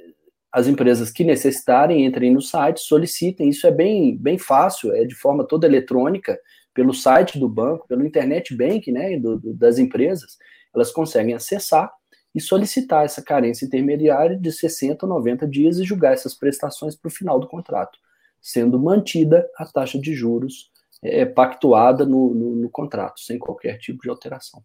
[0.53, 3.49] as empresas que necessitarem entrem no site, solicitem.
[3.49, 6.39] Isso é bem, bem fácil, é de forma toda eletrônica,
[6.75, 10.37] pelo site do banco, pelo internet bank né, do, do, das empresas,
[10.75, 11.91] elas conseguem acessar
[12.35, 17.09] e solicitar essa carência intermediária de 60 ou 90 dias e julgar essas prestações para
[17.09, 17.99] o final do contrato,
[18.41, 20.71] sendo mantida a taxa de juros
[21.03, 24.63] é, pactuada no, no, no contrato, sem qualquer tipo de alteração.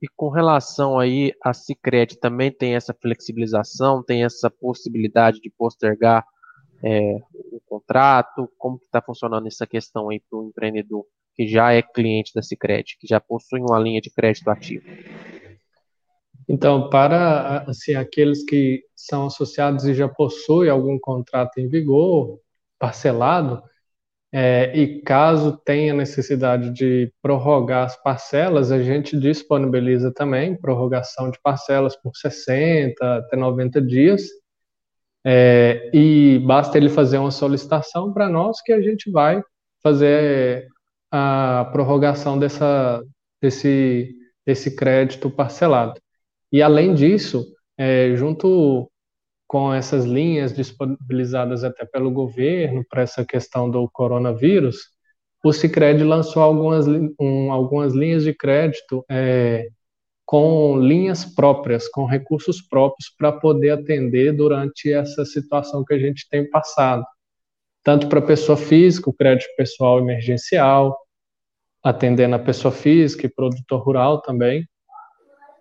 [0.00, 6.26] E com relação aí a Cicred, também tem essa flexibilização, tem essa possibilidade de postergar
[6.82, 8.50] é, o contrato?
[8.58, 12.96] Como está funcionando essa questão aí para o empreendedor que já é cliente da Cicred,
[12.98, 14.84] que já possui uma linha de crédito ativa?
[16.48, 22.40] Então, para assim, aqueles que são associados e já possuem algum contrato em vigor,
[22.78, 23.62] parcelado,
[24.34, 31.38] é, e caso tenha necessidade de prorrogar as parcelas, a gente disponibiliza também prorrogação de
[31.42, 34.26] parcelas por 60 até 90 dias.
[35.24, 39.42] É, e basta ele fazer uma solicitação para nós que a gente vai
[39.82, 40.66] fazer
[41.12, 43.02] a prorrogação dessa,
[43.40, 46.00] desse, desse crédito parcelado.
[46.50, 47.46] E além disso,
[47.76, 48.90] é, junto
[49.46, 54.78] com essas linhas disponibilizadas até pelo governo para essa questão do coronavírus,
[55.44, 56.86] o Sicredi lançou algumas,
[57.20, 59.66] um, algumas linhas de crédito é,
[60.24, 66.26] com linhas próprias, com recursos próprios para poder atender durante essa situação que a gente
[66.30, 67.04] tem passado.
[67.82, 70.96] Tanto para pessoa física, o crédito pessoal emergencial,
[71.82, 74.66] atendendo a pessoa física e produtor rural também,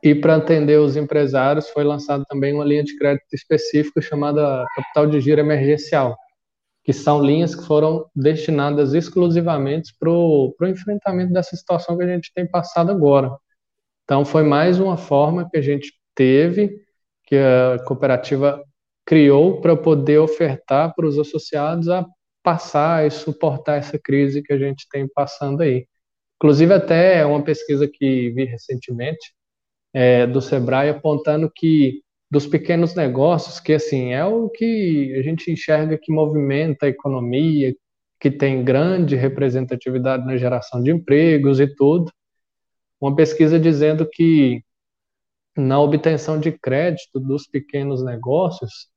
[0.04, 5.06] e para atender os empresários, foi lançada também uma linha de crédito específica chamada Capital
[5.06, 6.18] de Giro Emergencial,
[6.84, 12.32] que são linhas que foram destinadas exclusivamente para o enfrentamento dessa situação que a gente
[12.34, 13.38] tem passado agora.
[14.04, 16.82] Então, foi mais uma forma que a gente teve,
[17.26, 18.64] que a cooperativa
[19.06, 22.04] criou para poder ofertar para os associados a
[22.42, 25.86] passar e suportar essa crise que a gente tem passando aí.
[26.42, 29.32] Inclusive, até uma pesquisa que vi recentemente,
[29.94, 32.02] é, do Sebrae apontando que
[32.32, 37.76] dos pequenos negócios, que assim é o que a gente enxerga que movimenta a economia,
[38.20, 42.12] que tem grande representatividade na geração de empregos e tudo.
[43.00, 44.64] Uma pesquisa dizendo que
[45.56, 48.91] na obtenção de crédito dos pequenos negócios,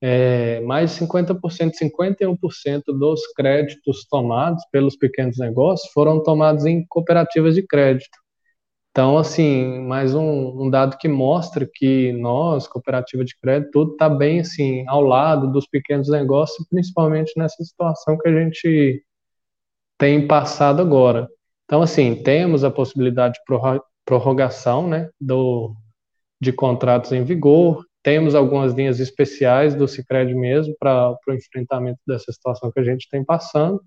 [0.00, 7.54] é, mais de 50%, 51% dos créditos tomados pelos pequenos negócios foram tomados em cooperativas
[7.54, 8.18] de crédito.
[8.90, 14.08] Então, assim, mais um, um, dado que mostra que nós, cooperativa de crédito, tudo está
[14.08, 19.04] bem, assim, ao lado dos pequenos negócios, principalmente nessa situação que a gente
[19.98, 21.28] tem passado agora.
[21.66, 23.40] Então, assim, temos a possibilidade de
[24.06, 25.74] prorrogação, né, do,
[26.40, 32.30] de contratos em vigor, temos algumas linhas especiais do Cicred mesmo para o enfrentamento dessa
[32.30, 33.84] situação que a gente tem passando,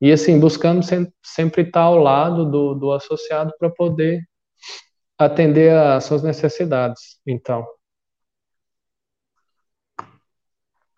[0.00, 0.84] e assim, buscando
[1.22, 4.20] sempre estar ao lado do, do associado para poder
[5.16, 7.20] atender às suas necessidades.
[7.24, 7.64] Então.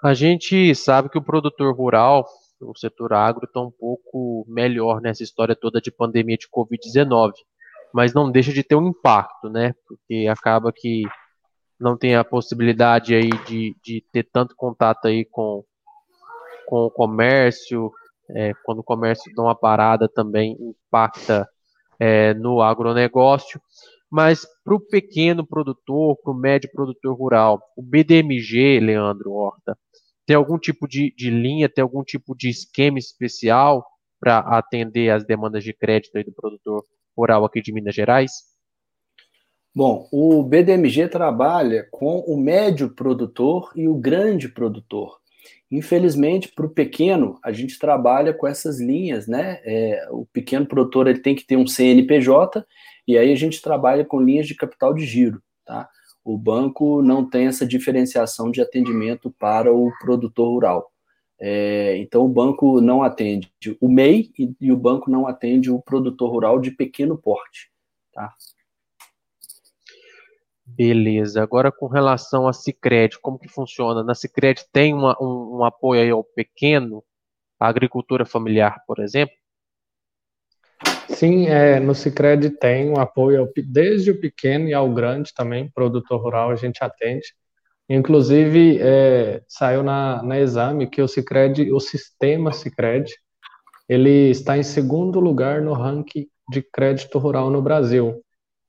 [0.03, 2.27] A gente sabe que o produtor rural,
[2.59, 7.33] o setor agro, está um pouco melhor nessa história toda de pandemia de Covid-19,
[7.93, 9.75] mas não deixa de ter um impacto, né?
[9.87, 11.03] Porque acaba que
[11.79, 15.65] não tem a possibilidade aí de, de ter tanto contato aí com,
[16.67, 17.93] com o comércio,
[18.31, 21.49] é, quando o comércio dá uma parada também impacta
[21.99, 23.61] é, no agronegócio.
[24.11, 29.77] Mas para o pequeno produtor, para o médio produtor rural, o BDMG, Leandro Horta,
[30.27, 33.85] tem algum tipo de, de linha, tem algum tipo de esquema especial
[34.21, 36.85] para atender as demandas de crédito do produtor
[37.17, 38.54] rural aqui de Minas Gerais?
[39.77, 45.19] Bom, o BDMG trabalha com o médio produtor e o grande produtor.
[45.69, 49.61] Infelizmente, para o pequeno, a gente trabalha com essas linhas, né?
[49.65, 52.65] É, o pequeno produtor ele tem que ter um CNPJ
[53.09, 55.89] e aí a gente trabalha com linhas de capital de giro, tá?
[56.25, 60.93] O banco não tem essa diferenciação de atendimento para o produtor rural.
[61.41, 65.83] É, então, o banco não atende o MEI e, e o banco não atende o
[65.83, 67.71] produtor rural de pequeno porte,
[68.13, 68.33] tá?
[70.67, 71.43] Beleza.
[71.43, 74.03] Agora com relação a Sicredi, como que funciona?
[74.03, 77.05] Na Sicredi tem uma, um, um, apoio aí ao pequeno,
[77.61, 79.35] à agricultura familiar, por exemplo?
[81.09, 85.71] Sim, é, no Sicredi tem um apoio ao, desde o pequeno e ao grande também,
[85.71, 87.35] produtor rural a gente atende.
[87.89, 93.15] Inclusive, é, saiu na, na exame que o Sicredi, o sistema Sicredi,
[93.87, 98.24] ele está em segundo lugar no ranking de crédito rural no Brasil.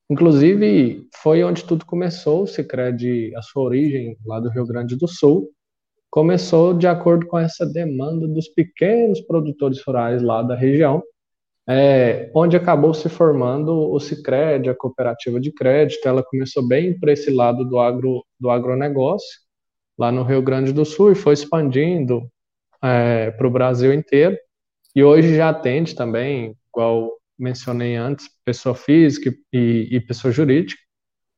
[0.10, 5.08] Inclusive, foi onde tudo começou, o Cicred, a sua origem lá do Rio Grande do
[5.08, 5.50] Sul,
[6.12, 11.04] começou de acordo com essa demanda dos pequenos produtores rurais lá da região,
[11.68, 16.08] é, onde acabou se formando o Cicred, a cooperativa de crédito.
[16.08, 19.40] Ela começou bem para esse lado do, agro, do agronegócio,
[19.98, 22.30] lá no Rio Grande do Sul, e foi expandindo
[22.84, 24.38] é, para o Brasil inteiro.
[24.96, 30.82] E hoje já atende também, igual mencionei antes, pessoa física e, e pessoa jurídica,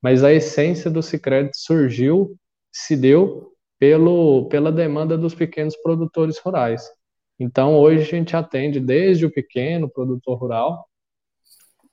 [0.01, 2.37] mas a essência do Cicred surgiu,
[2.71, 6.83] se deu pelo, pela demanda dos pequenos produtores rurais.
[7.39, 10.87] Então, hoje a gente atende desde o pequeno produtor rural,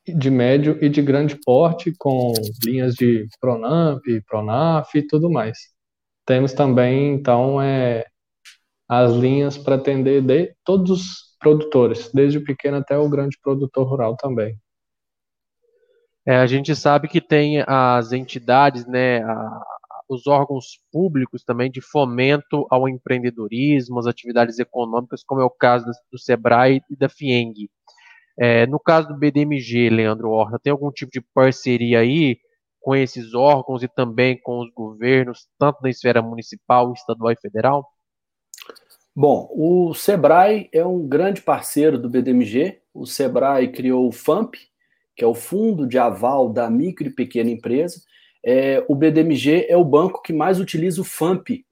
[0.06, 5.58] de médio e de grande porte, com linhas de Pronamp, Pronaf e tudo mais.
[6.26, 8.04] Temos também, então, é,
[8.88, 13.86] as linhas para atender de todos os produtores, desde o pequeno até o grande produtor
[13.86, 14.58] rural também.
[16.26, 19.60] É, a gente sabe que tem as entidades, né, a,
[20.08, 25.84] os órgãos públicos também de fomento ao empreendedorismo, às atividades econômicas, como é o caso
[26.10, 27.68] do SEBRAE e da FIENG.
[28.38, 32.38] É, no caso do BDMG, Leandro Horta, tem algum tipo de parceria aí
[32.80, 37.86] com esses órgãos e também com os governos, tanto na esfera municipal, estadual e federal?
[39.16, 42.80] Bom, o Sebrae é um grande parceiro do BDMG.
[42.92, 44.56] O Sebrae criou o FAMP,
[45.14, 48.00] que é o Fundo de Aval da Micro e Pequena Empresa,
[48.44, 51.64] é, o BDMG é o banco que mais utiliza o FAMP,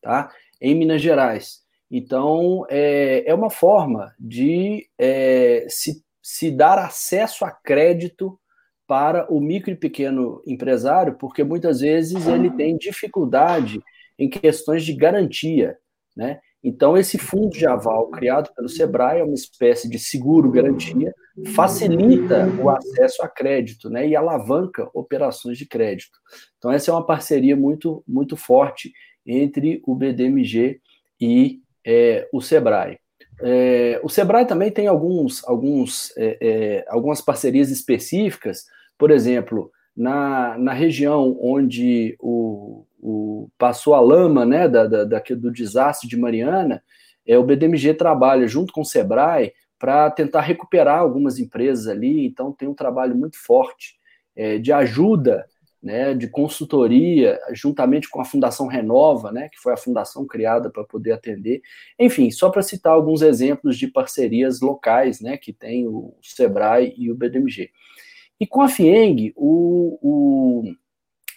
[0.00, 0.30] tá?
[0.60, 1.62] Em Minas Gerais.
[1.90, 8.40] Então, é, é uma forma de é, se, se dar acesso a crédito
[8.86, 13.82] para o micro e pequeno empresário, porque muitas vezes ele tem dificuldade
[14.18, 15.76] em questões de garantia,
[16.16, 16.40] né?
[16.64, 21.14] Então, esse fundo de aval criado pelo Sebrae é uma espécie de seguro-garantia,
[21.54, 26.18] facilita o acesso a crédito né, e alavanca operações de crédito.
[26.56, 28.90] Então, essa é uma parceria muito, muito forte
[29.26, 30.80] entre o BDMG
[31.20, 32.98] e é, o Sebrae.
[33.42, 38.64] É, o Sebrae também tem alguns, alguns, é, é algumas parcerias específicas,
[38.96, 45.22] por exemplo, na, na região onde o, o, passou a lama né, da, da, da,
[45.36, 46.82] do desastre de Mariana,
[47.26, 52.50] é, o BDMG trabalha junto com o Sebrae para tentar recuperar algumas empresas ali, então
[52.50, 53.96] tem um trabalho muito forte
[54.34, 55.44] é, de ajuda,
[55.82, 60.82] né, de consultoria, juntamente com a Fundação Renova, né, que foi a fundação criada para
[60.82, 61.60] poder atender.
[61.98, 67.12] Enfim, só para citar alguns exemplos de parcerias locais né, que tem o Sebrae e
[67.12, 67.68] o BDMG.
[68.40, 70.74] E com a FIENG, o, o,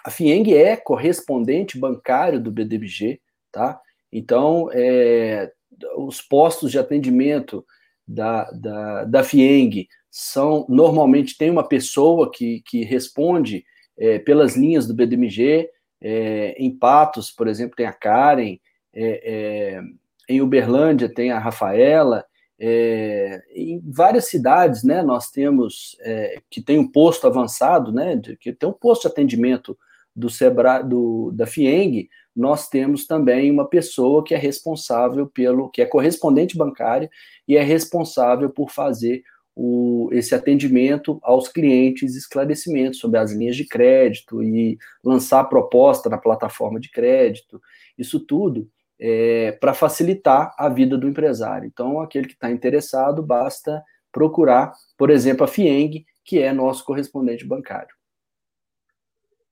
[0.07, 3.19] a FIENG é correspondente bancário do BDBG,
[3.51, 3.77] tá?
[4.09, 5.51] Então, é,
[5.97, 7.65] os postos de atendimento
[8.07, 13.65] da, da, da FIENG são, normalmente, tem uma pessoa que, que responde
[13.99, 18.59] é, pelas linhas do BDMG, é, em Patos, por exemplo, tem a Karen,
[18.93, 19.81] é, é,
[20.29, 22.23] em Uberlândia tem a Rafaela,
[22.57, 28.53] é, em várias cidades, né, nós temos é, que tem um posto avançado, né, que
[28.53, 29.77] tem um posto de atendimento
[30.17, 35.81] do Sebra, do, da FIENG, nós temos também uma pessoa que é responsável pelo, que
[35.81, 37.09] é correspondente bancária
[37.47, 39.21] e é responsável por fazer
[39.55, 46.17] o, esse atendimento aos clientes, esclarecimentos sobre as linhas de crédito e lançar proposta na
[46.17, 47.61] plataforma de crédito,
[47.97, 48.67] isso tudo
[48.99, 51.67] é, para facilitar a vida do empresário.
[51.67, 57.45] Então, aquele que está interessado, basta procurar, por exemplo, a FIENG, que é nosso correspondente
[57.45, 57.96] bancário.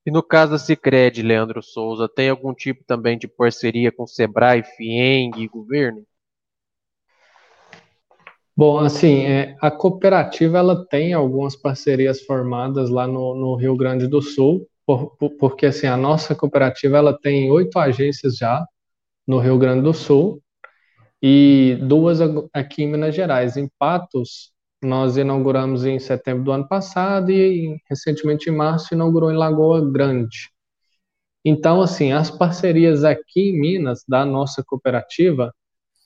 [0.06, 4.64] E no caso da Cicred, Leandro Souza, tem algum tipo também de parceria com Sebrae,
[4.64, 6.06] FIENG e governo?
[8.56, 14.08] Bom, assim, é, a cooperativa ela tem algumas parcerias formadas lá no, no Rio Grande
[14.08, 18.66] do Sul, por, por, porque assim a nossa cooperativa ela tem oito agências já
[19.28, 20.42] no Rio Grande do Sul,
[21.22, 22.20] e duas
[22.54, 23.58] aqui em Minas Gerais.
[23.58, 29.38] Em Patos, nós inauguramos em setembro do ano passado e recentemente em março inaugurou em
[29.38, 30.50] Lagoa Grande.
[31.44, 35.54] Então, assim, as parcerias aqui em Minas, da nossa cooperativa,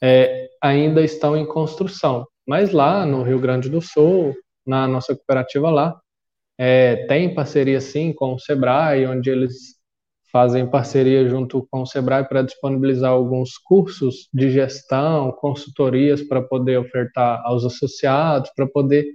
[0.01, 2.27] é, ainda estão em construção.
[2.47, 5.99] Mas lá no Rio Grande do Sul, na nossa cooperativa lá,
[6.57, 9.78] é, tem parceria sim com o Sebrae, onde eles
[10.31, 16.77] fazem parceria junto com o Sebrae para disponibilizar alguns cursos de gestão, consultorias para poder
[16.77, 19.05] ofertar aos associados, para poder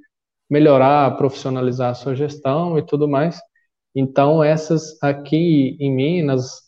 [0.50, 3.40] melhorar, profissionalizar a sua gestão e tudo mais.
[3.94, 6.62] Então, essas aqui em Minas,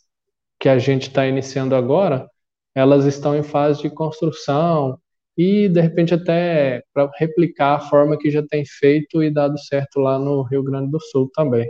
[0.61, 2.29] que a gente está iniciando agora,
[2.75, 4.99] elas estão em fase de construção
[5.37, 10.01] e, de repente, até para replicar a forma que já tem feito e dado certo
[10.01, 11.69] lá no Rio Grande do Sul também.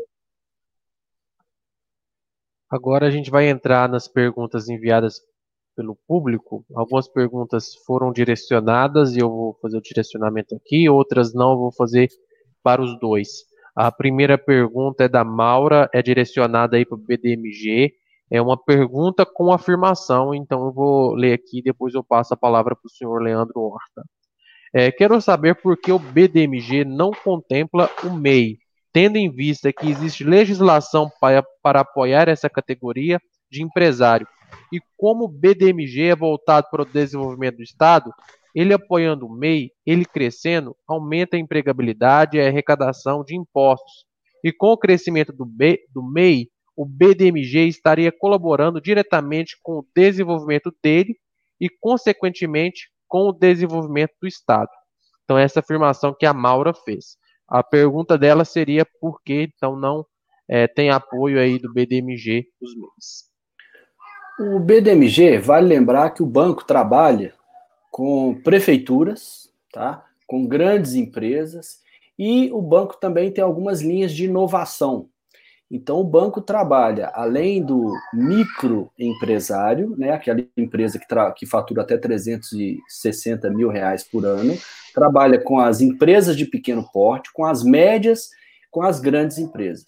[2.71, 5.21] Agora a gente vai entrar nas perguntas enviadas
[5.77, 6.65] pelo público.
[6.75, 12.09] Algumas perguntas foram direcionadas e eu vou fazer o direcionamento aqui, outras não, vou fazer
[12.63, 13.29] para os dois.
[13.77, 17.93] A primeira pergunta é da Maura, é direcionada aí para o BDMG.
[18.31, 22.75] É uma pergunta com afirmação, então eu vou ler aqui, depois eu passo a palavra
[22.75, 24.03] para o senhor Leandro Horta.
[24.75, 28.59] É, quero saber por que o BDMG não contempla o MEI,
[28.97, 33.21] tendo em vista que existe legislação para, para apoiar essa categoria
[33.51, 34.27] de empresário.
[34.73, 38.11] E como o BDMG é voltado para o desenvolvimento do Estado,
[38.55, 44.07] ele apoiando o MEI, ele crescendo, aumenta a empregabilidade e a arrecadação de impostos.
[44.43, 49.87] E com o crescimento do, B, do MEI, o BDMG estaria colaborando diretamente com o
[49.95, 51.15] desenvolvimento dele
[51.61, 54.71] e, consequentemente, com o desenvolvimento do Estado.
[55.25, 57.19] Então, essa afirmação que a Maura fez.
[57.49, 60.05] A pergunta dela seria por que, então, não
[60.49, 63.37] é, tem apoio aí do BDMG os MEIs.
[64.39, 67.35] O BDMG, vale lembrar que o banco trabalha
[67.91, 70.05] com prefeituras, tá?
[70.27, 71.81] com grandes empresas,
[72.19, 75.09] e o banco também tem algumas linhas de inovação.
[75.71, 81.07] Então, o banco trabalha, além do microempresário, né, aquela empresa que,
[81.37, 84.57] que fatura até 360 mil reais por ano,
[84.95, 88.29] trabalha com as empresas de pequeno porte, com as médias,
[88.71, 89.87] com as grandes empresas.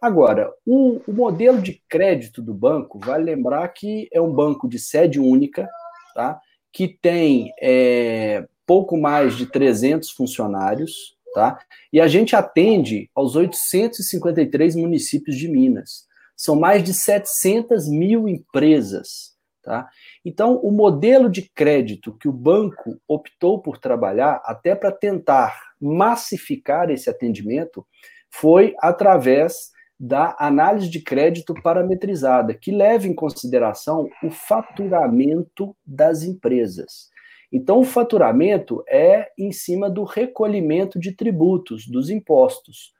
[0.00, 4.78] Agora, o, o modelo de crédito do banco, vale lembrar que é um banco de
[4.78, 5.68] sede única,
[6.14, 6.40] tá,
[6.72, 11.58] que tem é, pouco mais de 300 funcionários, tá?
[11.92, 16.06] E a gente atende aos 853 municípios de Minas.
[16.36, 19.88] São mais de 700 mil empresas, tá?
[20.24, 26.90] Então, o modelo de crédito que o banco optou por trabalhar, até para tentar massificar
[26.90, 27.86] esse atendimento,
[28.30, 37.10] foi através da análise de crédito parametrizada, que leva em consideração o faturamento das empresas.
[37.52, 42.92] Então, o faturamento é em cima do recolhimento de tributos, dos impostos.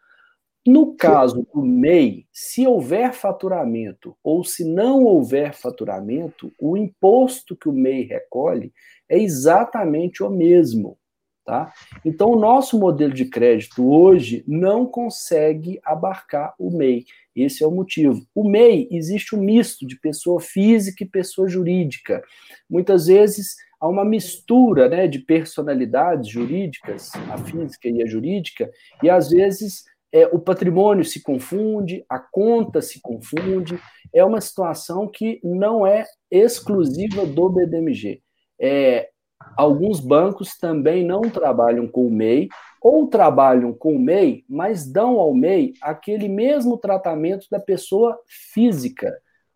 [0.67, 7.69] No caso do MEI, se houver faturamento ou se não houver faturamento, o imposto que
[7.69, 8.73] o MEI recolhe
[9.09, 10.99] é exatamente o mesmo.
[11.47, 11.73] Tá?
[12.05, 17.07] Então, o nosso modelo de crédito hoje não consegue abarcar o MEI.
[17.35, 18.25] Esse é o motivo.
[18.35, 22.23] O MEI existe um misto de pessoa física e pessoa jurídica.
[22.69, 28.71] Muitas vezes há uma mistura né, de personalidades jurídicas, a física e a jurídica,
[29.03, 33.81] e às vezes é, o patrimônio se confunde, a conta se confunde.
[34.13, 38.21] É uma situação que não é exclusiva do BDMG.
[38.61, 39.09] É,
[39.57, 42.49] alguns bancos também não trabalham com o MEI,
[42.83, 49.15] ou trabalham com o MEI, mas dão ao MEI aquele mesmo tratamento da pessoa física,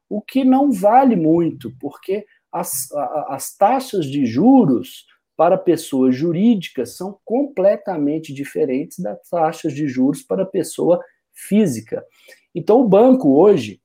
[0.08, 2.88] o que não vale muito, porque as,
[3.26, 10.46] as taxas de juros para pessoas jurídicas são completamente diferentes das taxas de juros para
[10.46, 11.02] pessoa
[11.32, 12.06] física.
[12.54, 13.80] Então, o banco hoje,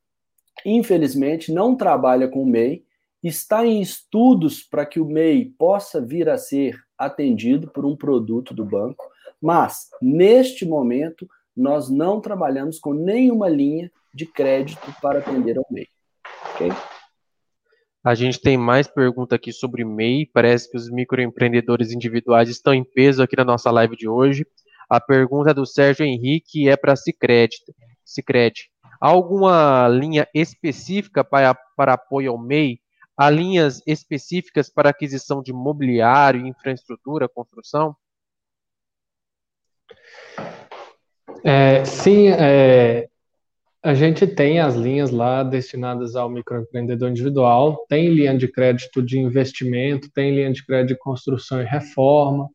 [0.63, 2.83] infelizmente, não trabalha com o MEI,
[3.23, 8.53] está em estudos para que o MEI possa vir a ser atendido por um produto
[8.53, 9.03] do banco,
[9.41, 15.87] mas, neste momento, nós não trabalhamos com nenhuma linha de crédito para atender ao MEI.
[16.53, 16.98] Ok?
[18.03, 20.25] A gente tem mais pergunta aqui sobre MEI.
[20.33, 24.45] Parece que os microempreendedores individuais estão em peso aqui na nossa live de hoje.
[24.89, 27.53] A pergunta é do Sérgio Henrique é para Cicred.
[28.05, 28.69] Cicred.
[29.01, 32.79] Há alguma linha específica para, para apoio ao MEI?
[33.17, 37.95] Há linhas específicas para aquisição de mobiliário, infraestrutura, construção?
[41.43, 43.08] É, sim, é,
[43.89, 49.17] a gente tem as linhas lá destinadas ao microempreendedor individual, tem linha de crédito de
[49.17, 52.47] investimento, tem linha de crédito de construção e reforma.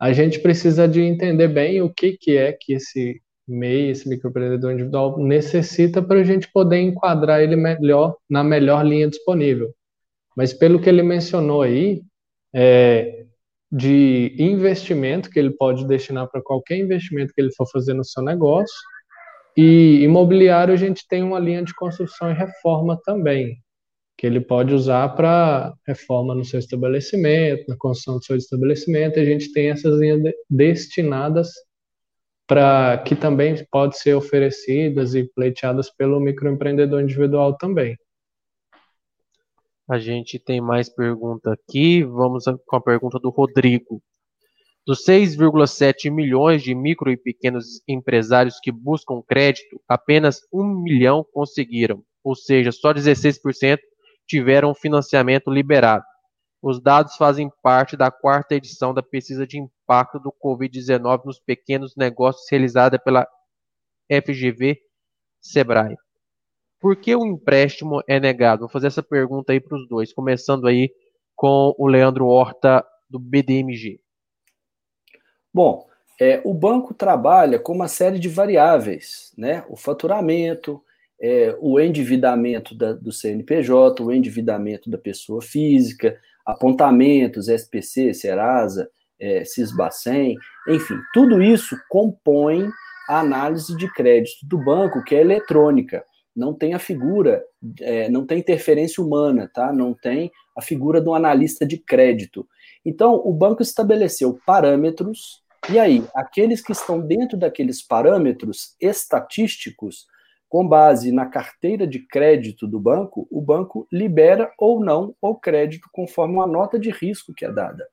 [0.00, 4.72] A gente precisa de entender bem o que, que é que esse MEI, esse microempreendedor
[4.72, 9.70] individual, necessita para a gente poder enquadrar ele melhor na melhor linha disponível.
[10.34, 12.00] Mas pelo que ele mencionou aí,
[12.54, 13.26] é,
[13.70, 18.22] de investimento que ele pode destinar para qualquer investimento que ele for fazer no seu
[18.22, 18.74] negócio,
[19.60, 23.58] e imobiliário a gente tem uma linha de construção e reforma também,
[24.16, 29.18] que ele pode usar para reforma no seu estabelecimento, na construção do seu estabelecimento.
[29.18, 31.48] A gente tem essas linhas de, destinadas
[32.46, 37.96] para que também pode ser oferecidas e pleiteadas pelo microempreendedor individual também.
[39.90, 42.04] A gente tem mais pergunta aqui.
[42.04, 44.00] Vamos com a pergunta do Rodrigo.
[44.88, 52.02] Dos 6,7 milhões de micro e pequenos empresários que buscam crédito, apenas 1 milhão conseguiram,
[52.24, 53.80] ou seja, só 16%
[54.26, 56.06] tiveram financiamento liberado.
[56.62, 61.94] Os dados fazem parte da quarta edição da pesquisa de impacto do Covid-19 nos pequenos
[61.94, 63.28] negócios realizada pela
[64.10, 64.78] FGV
[65.38, 65.96] Sebrae.
[66.80, 68.60] Por que o empréstimo é negado?
[68.60, 70.90] Vou fazer essa pergunta aí para os dois, começando aí
[71.36, 74.00] com o Leandro Horta, do BDMG.
[75.58, 75.88] Bom,
[76.20, 79.64] é, o banco trabalha com uma série de variáveis, né?
[79.68, 80.80] O faturamento,
[81.20, 88.88] é, o endividamento da, do CNPJ, o endividamento da pessoa física, apontamentos, SPC, Serasa,
[89.18, 90.36] é, Cisbacen,
[90.68, 92.70] enfim, tudo isso compõe
[93.08, 96.04] a análise de crédito do banco, que é eletrônica.
[96.36, 97.42] Não tem a figura,
[97.80, 99.72] é, não tem interferência humana, tá?
[99.72, 102.46] Não tem a figura do analista de crédito.
[102.84, 110.06] Então, o banco estabeleceu parâmetros, e aí, aqueles que estão dentro daqueles parâmetros estatísticos,
[110.48, 115.88] com base na carteira de crédito do banco, o banco libera ou não o crédito
[115.92, 117.86] conforme uma nota de risco que é dada.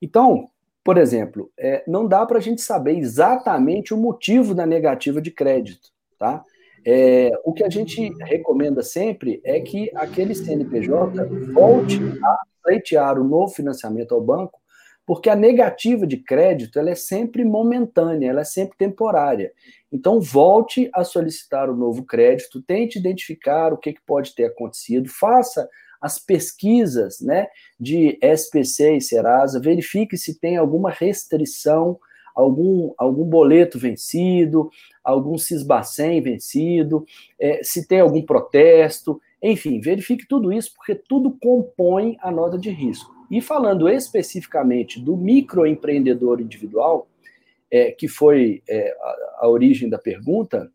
[0.00, 0.50] Então,
[0.84, 5.30] por exemplo, é, não dá para a gente saber exatamente o motivo da negativa de
[5.30, 5.88] crédito,
[6.18, 6.44] tá?
[6.84, 13.24] É, o que a gente recomenda sempre é que aquele CNPJ volte a pleitear o
[13.24, 14.60] novo financiamento ao banco,
[15.06, 19.52] porque a negativa de crédito ela é sempre momentânea, ela é sempre temporária.
[19.90, 25.08] Então, volte a solicitar o novo crédito, tente identificar o que, que pode ter acontecido,
[25.08, 25.68] faça
[26.00, 27.46] as pesquisas né,
[27.78, 31.98] de SPC e Serasa, verifique se tem alguma restrição,
[32.34, 34.68] algum, algum boleto vencido,
[35.02, 37.06] algum Cisbacem vencido,
[37.40, 42.70] é, se tem algum protesto, enfim, verifique tudo isso, porque tudo compõe a nota de
[42.70, 43.15] risco.
[43.30, 47.08] E falando especificamente do microempreendedor individual,
[47.70, 50.70] é, que foi é, a, a, origem da pergunta,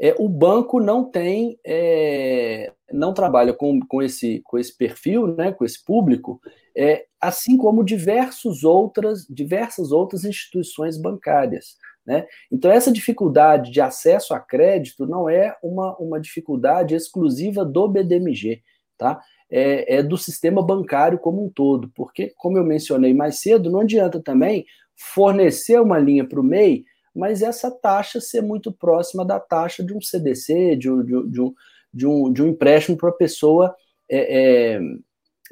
[0.00, 5.52] é, o banco não tem, é, não trabalha com, com, esse, com esse perfil, né,
[5.52, 6.40] com esse público,
[6.76, 11.76] é, assim como diversos outras, diversas outras instituições bancárias.
[12.04, 12.26] Né?
[12.50, 18.62] Então, essa dificuldade de acesso a crédito não é uma, uma dificuldade exclusiva do BDMG,
[18.98, 19.20] tá?
[19.56, 23.80] É, é, do sistema bancário como um todo, porque, como eu mencionei mais cedo, não
[23.80, 26.84] adianta também fornecer uma linha para o MEI,
[27.14, 31.54] mas essa taxa ser muito próxima da taxa de um CDC, de, de, de, um,
[31.92, 33.76] de, um, de um empréstimo para pessoa
[34.10, 34.80] é, é,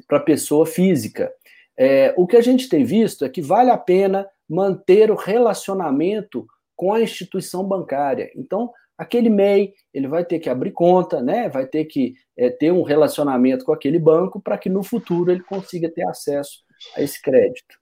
[0.07, 1.31] para pessoa física.
[1.77, 6.45] É, o que a gente tem visto é que vale a pena manter o relacionamento
[6.75, 8.29] com a instituição bancária.
[8.35, 8.71] Então,
[9.03, 11.49] aquele MEI, ele vai ter que abrir conta, né?
[11.49, 15.43] Vai ter que é, ter um relacionamento com aquele banco para que no futuro ele
[15.43, 16.63] consiga ter acesso
[16.95, 17.77] a esse crédito.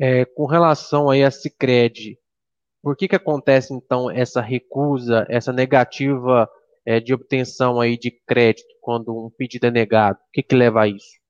[0.00, 2.18] É, com relação aí a Cicred,
[2.82, 6.48] por que que acontece então essa recusa, essa negativa
[6.84, 10.18] é, de obtenção aí de crédito quando um pedido é negado?
[10.18, 11.23] O que que leva a isso?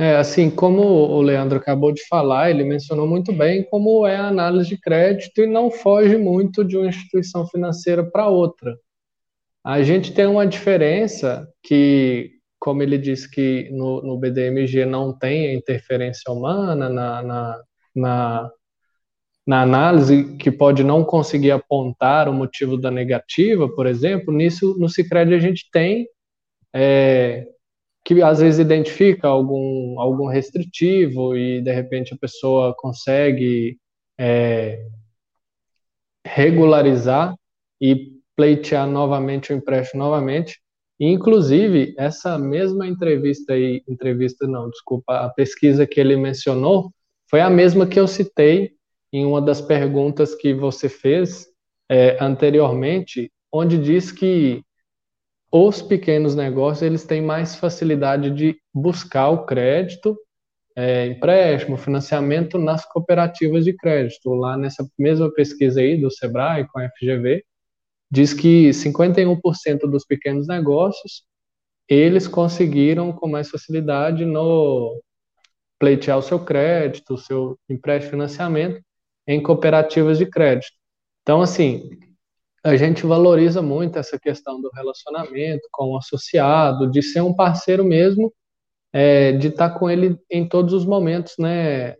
[0.00, 4.28] É, assim, como o Leandro acabou de falar, ele mencionou muito bem como é a
[4.28, 8.78] análise de crédito e não foge muito de uma instituição financeira para outra.
[9.62, 15.54] A gente tem uma diferença que, como ele disse que no, no BDMG não tem
[15.54, 17.62] interferência humana na, na,
[17.94, 18.50] na,
[19.46, 24.88] na análise, que pode não conseguir apontar o motivo da negativa, por exemplo, nisso no
[24.88, 26.08] Cicred a gente tem
[26.74, 27.46] é,
[28.14, 33.78] que às vezes identifica algum, algum restritivo e de repente a pessoa consegue
[34.18, 34.84] é,
[36.26, 37.36] regularizar
[37.80, 40.60] e pleitear novamente o empréstimo novamente.
[40.98, 46.90] E, inclusive, essa mesma entrevista aí, entrevista não, desculpa, a pesquisa que ele mencionou
[47.30, 48.72] foi a mesma que eu citei
[49.12, 51.46] em uma das perguntas que você fez
[51.88, 54.64] é, anteriormente, onde diz que
[55.52, 60.16] os pequenos negócios eles têm mais facilidade de buscar o crédito,
[60.76, 64.30] é, empréstimo, financiamento nas cooperativas de crédito.
[64.30, 67.44] Lá nessa mesma pesquisa aí do Sebrae com a FGV,
[68.10, 71.24] diz que 51% dos pequenos negócios
[71.88, 75.00] eles conseguiram com mais facilidade no
[75.78, 78.80] pleitear o seu crédito, o seu empréstimo financiamento
[79.26, 80.72] em cooperativas de crédito.
[81.22, 81.90] Então, assim,
[82.62, 87.84] a gente valoriza muito essa questão do relacionamento com o associado, de ser um parceiro
[87.84, 88.32] mesmo,
[88.92, 91.92] é, de estar com ele em todos os momentos, né?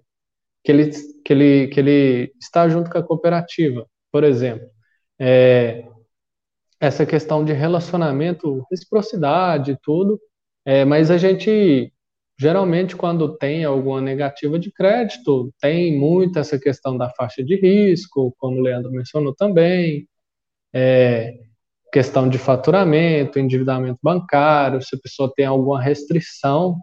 [0.65, 0.91] Que ele,
[1.25, 4.69] que ele, que ele está junto com a cooperativa, por exemplo.
[5.19, 5.85] É,
[6.81, 10.21] essa questão de relacionamento, reciprocidade, tudo,
[10.65, 11.93] é, mas a gente
[12.41, 18.35] geralmente quando tem alguma negativa de crédito, tem muito essa questão da faixa de risco,
[18.39, 20.09] como o Leandro mencionou também,
[20.73, 21.35] é,
[21.93, 26.77] questão de faturamento, endividamento bancário, se a pessoa tem alguma restrição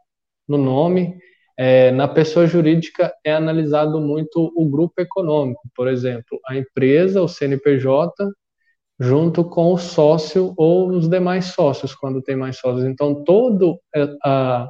[0.48, 1.18] no nome.
[1.60, 7.28] É, na pessoa jurídica é analisado muito o grupo econômico, por exemplo, a empresa, o
[7.28, 8.14] CNPJ,
[9.00, 12.86] junto com o sócio ou os demais sócios, quando tem mais sócios.
[12.86, 14.70] Então, todo é, a,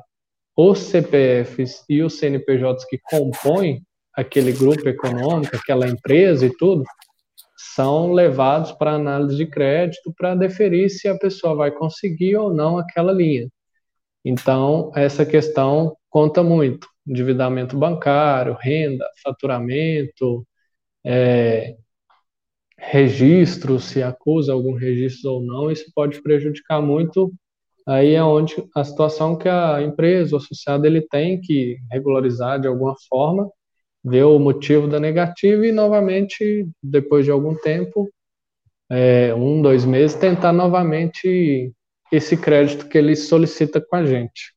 [0.55, 3.81] os CPFs e os CNPJs que compõem
[4.13, 6.83] aquele grupo econômico, aquela empresa e tudo,
[7.77, 12.79] são levados para análise de crédito para deferir se a pessoa vai conseguir ou não
[12.79, 13.47] aquela linha.
[14.25, 16.87] Então, essa questão conta muito.
[17.07, 20.43] Endividamento bancário, renda, faturamento,
[21.05, 21.75] é,
[22.79, 27.31] registro, se acusa algum registro ou não, isso pode prejudicar muito.
[27.87, 32.67] Aí é onde a situação que a empresa, o associado, ele tem que regularizar de
[32.67, 33.47] alguma forma,
[34.07, 38.09] ver o motivo da negativa e, novamente, depois de algum tempo,
[38.89, 41.73] é, um, dois meses, tentar novamente
[42.11, 44.55] esse crédito que ele solicita com a gente.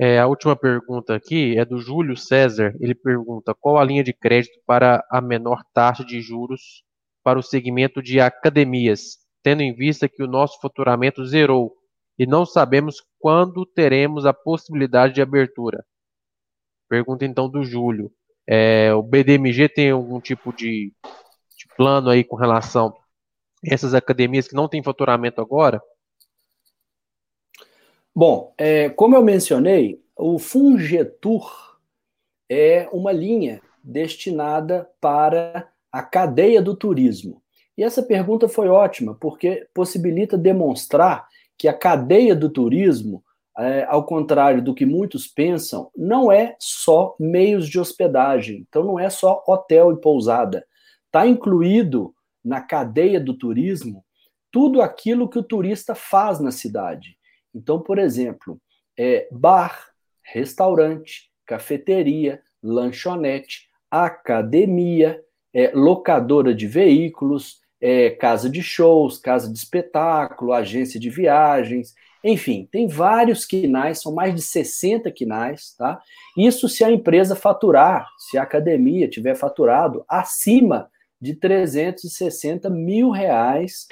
[0.00, 2.74] É, a última pergunta aqui é do Júlio César.
[2.80, 6.82] Ele pergunta qual a linha de crédito para a menor taxa de juros
[7.22, 11.74] para o segmento de academias, tendo em vista que o nosso faturamento zerou
[12.18, 15.84] e não sabemos quando teremos a possibilidade de abertura.
[16.88, 18.12] Pergunta então do Júlio.
[18.46, 20.92] É, o BDMG tem algum tipo de,
[21.56, 25.82] de plano aí com relação a essas academias que não têm faturamento agora?
[28.14, 31.76] Bom, é, como eu mencionei, o Fungetur
[32.48, 37.42] é uma linha destinada para a cadeia do turismo.
[37.76, 41.28] E essa pergunta foi ótima, porque possibilita demonstrar
[41.58, 43.22] que a cadeia do turismo,
[43.58, 48.98] é, ao contrário do que muitos pensam, não é só meios de hospedagem, então não
[48.98, 50.66] é só hotel e pousada.
[51.06, 54.04] Está incluído na cadeia do turismo
[54.50, 57.18] tudo aquilo que o turista faz na cidade.
[57.54, 58.60] Então, por exemplo,
[58.98, 59.90] é, bar,
[60.22, 70.52] restaurante, cafeteria, lanchonete, academia, é, locadora de veículos, é, casa de shows, casa de espetáculo,
[70.52, 71.94] agência de viagens,
[72.32, 76.00] enfim, tem vários quinais, são mais de 60 quinais, tá?
[76.36, 83.86] Isso se a empresa faturar, se a academia tiver faturado acima de 360 mil reais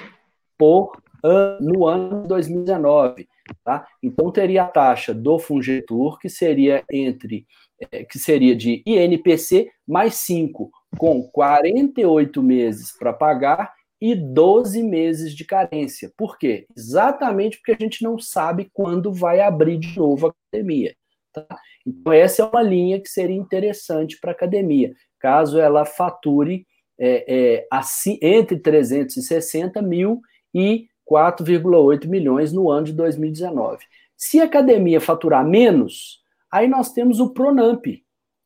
[0.57, 3.27] por ano, no ano de 2019.
[3.63, 3.85] Tá?
[4.01, 7.45] Então teria a taxa do Fungetur, que seria entre
[7.91, 15.33] é, que seria de INPC mais 5, com 48 meses para pagar e 12 meses
[15.33, 16.11] de carência.
[16.17, 16.67] Por quê?
[16.75, 20.95] Exatamente porque a gente não sabe quando vai abrir de novo a academia.
[21.33, 21.45] Tá?
[21.85, 26.65] Então, essa é uma linha que seria interessante para a academia, caso ela fature
[26.97, 30.21] é, é, assim, entre 360 mil
[30.53, 33.83] e 4,8 milhões no ano de 2019.
[34.17, 37.85] Se a academia faturar menos, aí nós temos o Pronamp,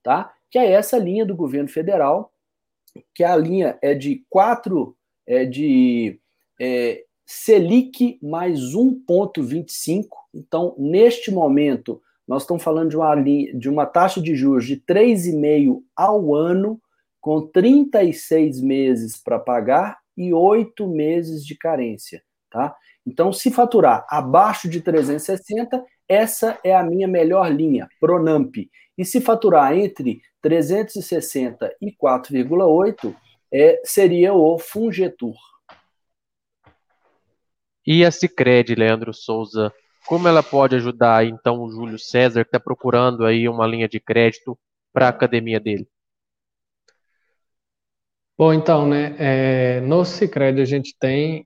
[0.03, 0.33] tá?
[0.49, 2.33] Que é essa linha do governo federal,
[3.13, 4.97] que a linha é de 4
[5.30, 6.19] é de
[6.59, 10.07] é, Selic mais 1,25.
[10.34, 15.82] Então, neste momento, nós estamos falando de uma, de uma taxa de juros de 3,5
[15.95, 16.82] ao ano,
[17.21, 22.23] com 36 meses para pagar e 8 meses de carência.
[22.49, 22.75] Tá?
[23.05, 28.55] Então, se faturar abaixo de 360, essa é a minha melhor linha, Pronamp.
[28.97, 33.15] E se faturar entre 360 e 4,8,
[33.51, 35.35] é, seria o Fungetur.
[37.85, 39.73] E a Cicred, Leandro Souza,
[40.05, 43.99] como ela pode ajudar então o Júlio César, que está procurando aí uma linha de
[43.99, 44.57] crédito
[44.93, 45.87] para a academia dele?
[48.37, 51.45] Bom, então, né, é, no Cicred a gente tem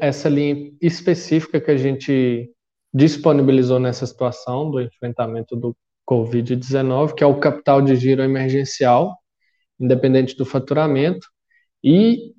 [0.00, 2.50] essa linha específica que a gente
[2.92, 5.76] disponibilizou nessa situação do enfrentamento do
[6.08, 9.18] Covid-19, que é o capital de giro emergencial,
[9.78, 11.26] independente do faturamento,
[11.82, 12.32] e,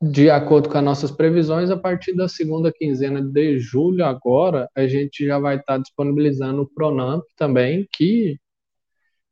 [0.00, 4.86] de acordo com as nossas previsões, a partir da segunda quinzena de julho, agora, a
[4.86, 8.38] gente já vai estar disponibilizando o Pronamp também, que,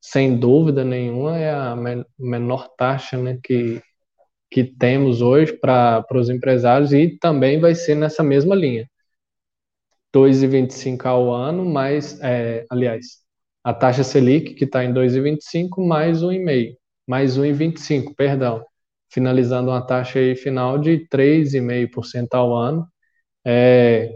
[0.00, 1.76] sem dúvida nenhuma, é a
[2.18, 3.82] menor taxa né, que
[4.54, 8.88] que temos hoje para os empresários e também vai ser nessa mesma linha.
[10.14, 13.18] 2,25 ao ano, mais, é, aliás,
[13.64, 16.76] a taxa Selic, que está em 2,25, mais 1,5,
[17.06, 18.64] mais 1,25, perdão,
[19.10, 22.86] finalizando uma taxa aí final de 3,5% ao ano,
[23.46, 24.12] é,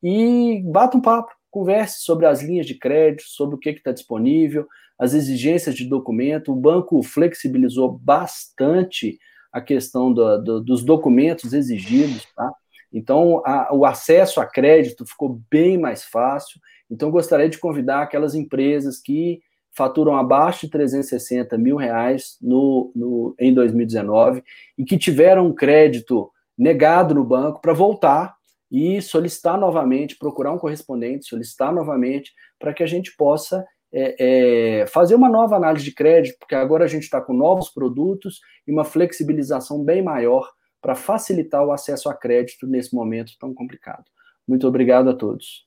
[0.00, 4.68] e bata um papo, converse sobre as linhas de crédito, sobre o que está disponível,
[4.98, 6.52] as exigências de documento.
[6.52, 9.18] O banco flexibilizou bastante
[9.52, 12.52] a questão do, do, dos documentos exigidos, tá?
[12.92, 16.60] Então, a, o acesso a crédito ficou bem mais fácil.
[16.90, 19.40] Então, gostaria de convidar aquelas empresas que
[19.76, 24.42] faturam abaixo de 360 mil reais no, no, em 2019
[24.78, 28.34] e que tiveram um crédito negado no banco para voltar
[28.70, 34.86] e solicitar novamente, procurar um correspondente, solicitar novamente, para que a gente possa é, é,
[34.86, 38.72] fazer uma nova análise de crédito, porque agora a gente está com novos produtos e
[38.72, 44.04] uma flexibilização bem maior para facilitar o acesso a crédito nesse momento tão complicado.
[44.46, 45.66] Muito obrigado a todos.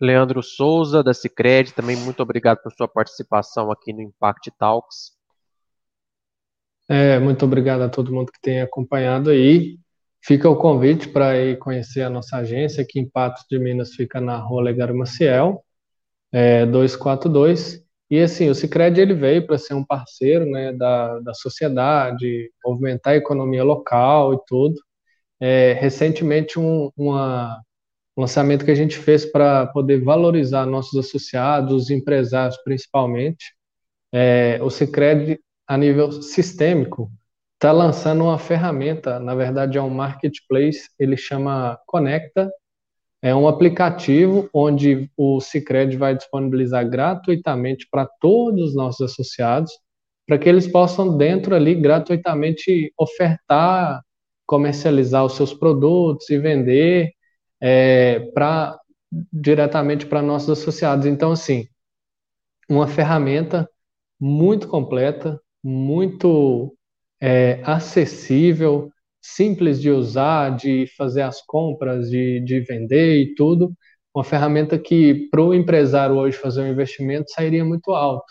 [0.00, 5.12] Leandro Souza, da Cicred, também muito obrigado por sua participação aqui no Impact Talks.
[6.88, 9.78] É, muito obrigado a todo mundo que tem acompanhado aí.
[10.20, 14.20] Fica o convite para ir conhecer a nossa agência, que em Patos de Minas fica
[14.20, 15.62] na rua Legário Maciel,
[16.34, 17.84] é, 242.
[18.10, 23.14] E assim, o Cicred ele veio para ser um parceiro né, da, da sociedade, movimentar
[23.14, 24.74] a economia local e tudo.
[25.40, 27.60] É, recentemente, um, uma,
[28.16, 33.54] um lançamento que a gente fez para poder valorizar nossos associados, os empresários principalmente.
[34.12, 37.10] É, o Cicred, a nível sistêmico,
[37.54, 42.50] está lançando uma ferramenta, na verdade é um marketplace, ele chama Conecta,
[43.24, 49.72] é um aplicativo onde o Cicred vai disponibilizar gratuitamente para todos os nossos associados,
[50.26, 54.02] para que eles possam dentro ali gratuitamente ofertar,
[54.46, 57.12] comercializar os seus produtos e vender
[57.62, 58.78] é, para
[59.32, 61.06] diretamente para nossos associados.
[61.06, 61.66] Então, assim,
[62.68, 63.66] uma ferramenta
[64.20, 66.76] muito completa, muito
[67.18, 68.92] é, acessível,
[69.24, 73.72] simples de usar, de fazer as compras, de, de vender e tudo.
[74.14, 78.26] Uma ferramenta que para o empresário hoje fazer um investimento sairia muito alto.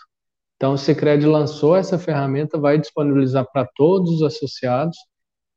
[0.56, 4.96] Então, o Cicred lançou essa ferramenta, vai disponibilizar para todos os associados,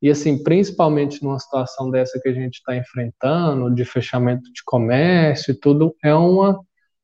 [0.01, 5.51] e assim, principalmente numa situação dessa que a gente está enfrentando, de fechamento de comércio
[5.51, 6.59] e tudo, é uma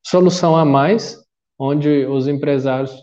[0.05, 1.17] solução a mais,
[1.57, 2.93] onde os empresários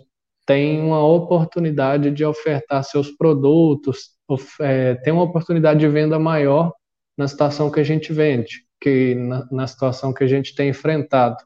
[0.45, 4.11] tem uma oportunidade de ofertar seus produtos,
[4.61, 6.72] é, tem uma oportunidade de venda maior
[7.16, 11.37] na situação que a gente vende, que na, na situação que a gente tem enfrentado.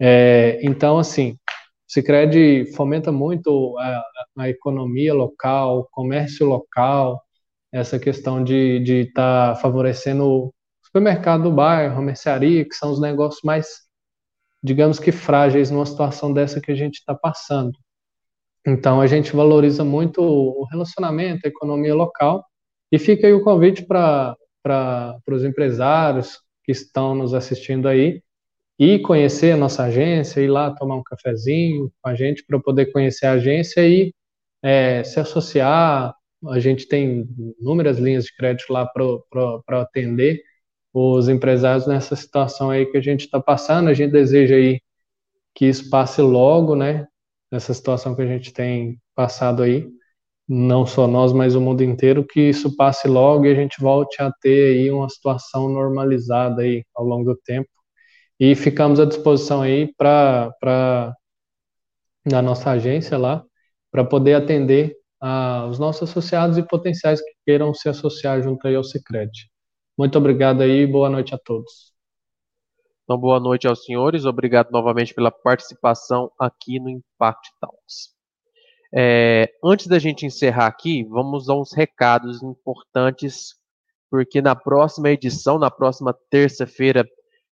[0.00, 1.38] É, então, assim, o
[1.88, 4.04] Cicred fomenta muito a,
[4.38, 7.22] a, economia local, o comércio local,
[7.72, 13.00] essa questão de estar tá favorecendo o supermercado do bairro, a mercearia, que são os
[13.00, 13.66] negócios mais,
[14.62, 17.76] digamos que frágeis numa situação dessa que a gente está passando.
[18.66, 22.44] Então, a gente valoriza muito o relacionamento, a economia local,
[22.90, 24.36] e fica aí o convite para
[25.28, 28.22] os empresários que estão nos assistindo aí,
[28.78, 32.86] e conhecer a nossa agência, ir lá tomar um cafezinho com a gente para poder
[32.92, 34.12] conhecer a agência e
[34.62, 36.14] é, se associar.
[36.48, 37.28] A gente tem
[37.60, 40.42] inúmeras linhas de crédito lá para atender
[40.92, 43.88] os empresários nessa situação aí que a gente está passando.
[43.88, 44.80] A gente deseja aí
[45.54, 47.06] que isso passe logo, né?
[47.54, 49.88] Nessa situação que a gente tem passado aí,
[50.46, 54.20] não só nós, mas o mundo inteiro, que isso passe logo e a gente volte
[54.20, 57.68] a ter aí uma situação normalizada aí ao longo do tempo.
[58.40, 61.14] E ficamos à disposição aí para
[62.26, 63.44] na nossa agência lá,
[63.90, 64.96] para poder atender
[65.70, 69.30] os nossos associados e potenciais que queiram se associar junto aí ao Cicred.
[69.96, 71.93] Muito obrigado aí e boa noite a todos.
[73.04, 74.24] Então, boa noite aos senhores.
[74.24, 78.14] Obrigado novamente pela participação aqui no Impact Talks.
[78.94, 83.56] É, antes da gente encerrar aqui, vamos a uns recados importantes,
[84.10, 87.06] porque na próxima edição, na próxima terça-feira,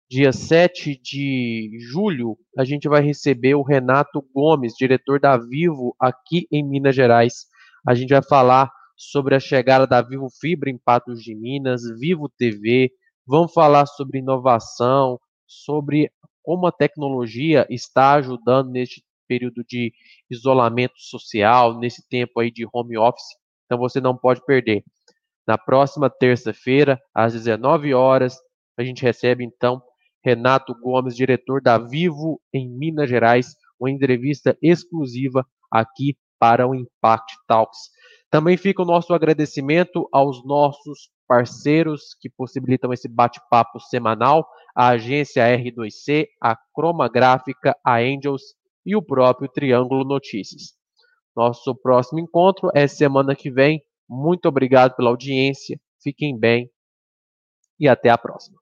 [0.07, 6.45] dia 7 de julho, a gente vai receber o Renato Gomes, diretor da Vivo aqui
[6.51, 7.47] em Minas Gerais.
[7.87, 12.29] A gente vai falar sobre a chegada da Vivo Fibra em Patos de Minas, Vivo
[12.37, 12.91] TV,
[13.25, 15.19] vamos falar sobre inovação,
[15.49, 16.11] sobre
[16.43, 19.91] como a tecnologia está ajudando neste período de
[20.29, 23.35] isolamento social, nesse tempo aí de home office.
[23.65, 24.83] Então você não pode perder.
[25.47, 28.37] Na próxima terça-feira, às 19 horas,
[28.77, 29.81] a gente recebe então
[30.23, 37.35] Renato Gomes, diretor da Vivo em Minas Gerais, uma entrevista exclusiva aqui para o Impact
[37.47, 37.89] Talks.
[38.29, 45.43] Também fica o nosso agradecimento aos nossos parceiros que possibilitam esse bate-papo semanal, a agência
[45.43, 48.41] R2C, a Croma Gráfica, a Angels
[48.83, 50.73] e o próprio Triângulo Notícias.
[51.35, 53.79] Nosso próximo encontro é semana que vem.
[54.09, 56.67] Muito obrigado pela audiência, fiquem bem
[57.79, 58.57] e até a próxima.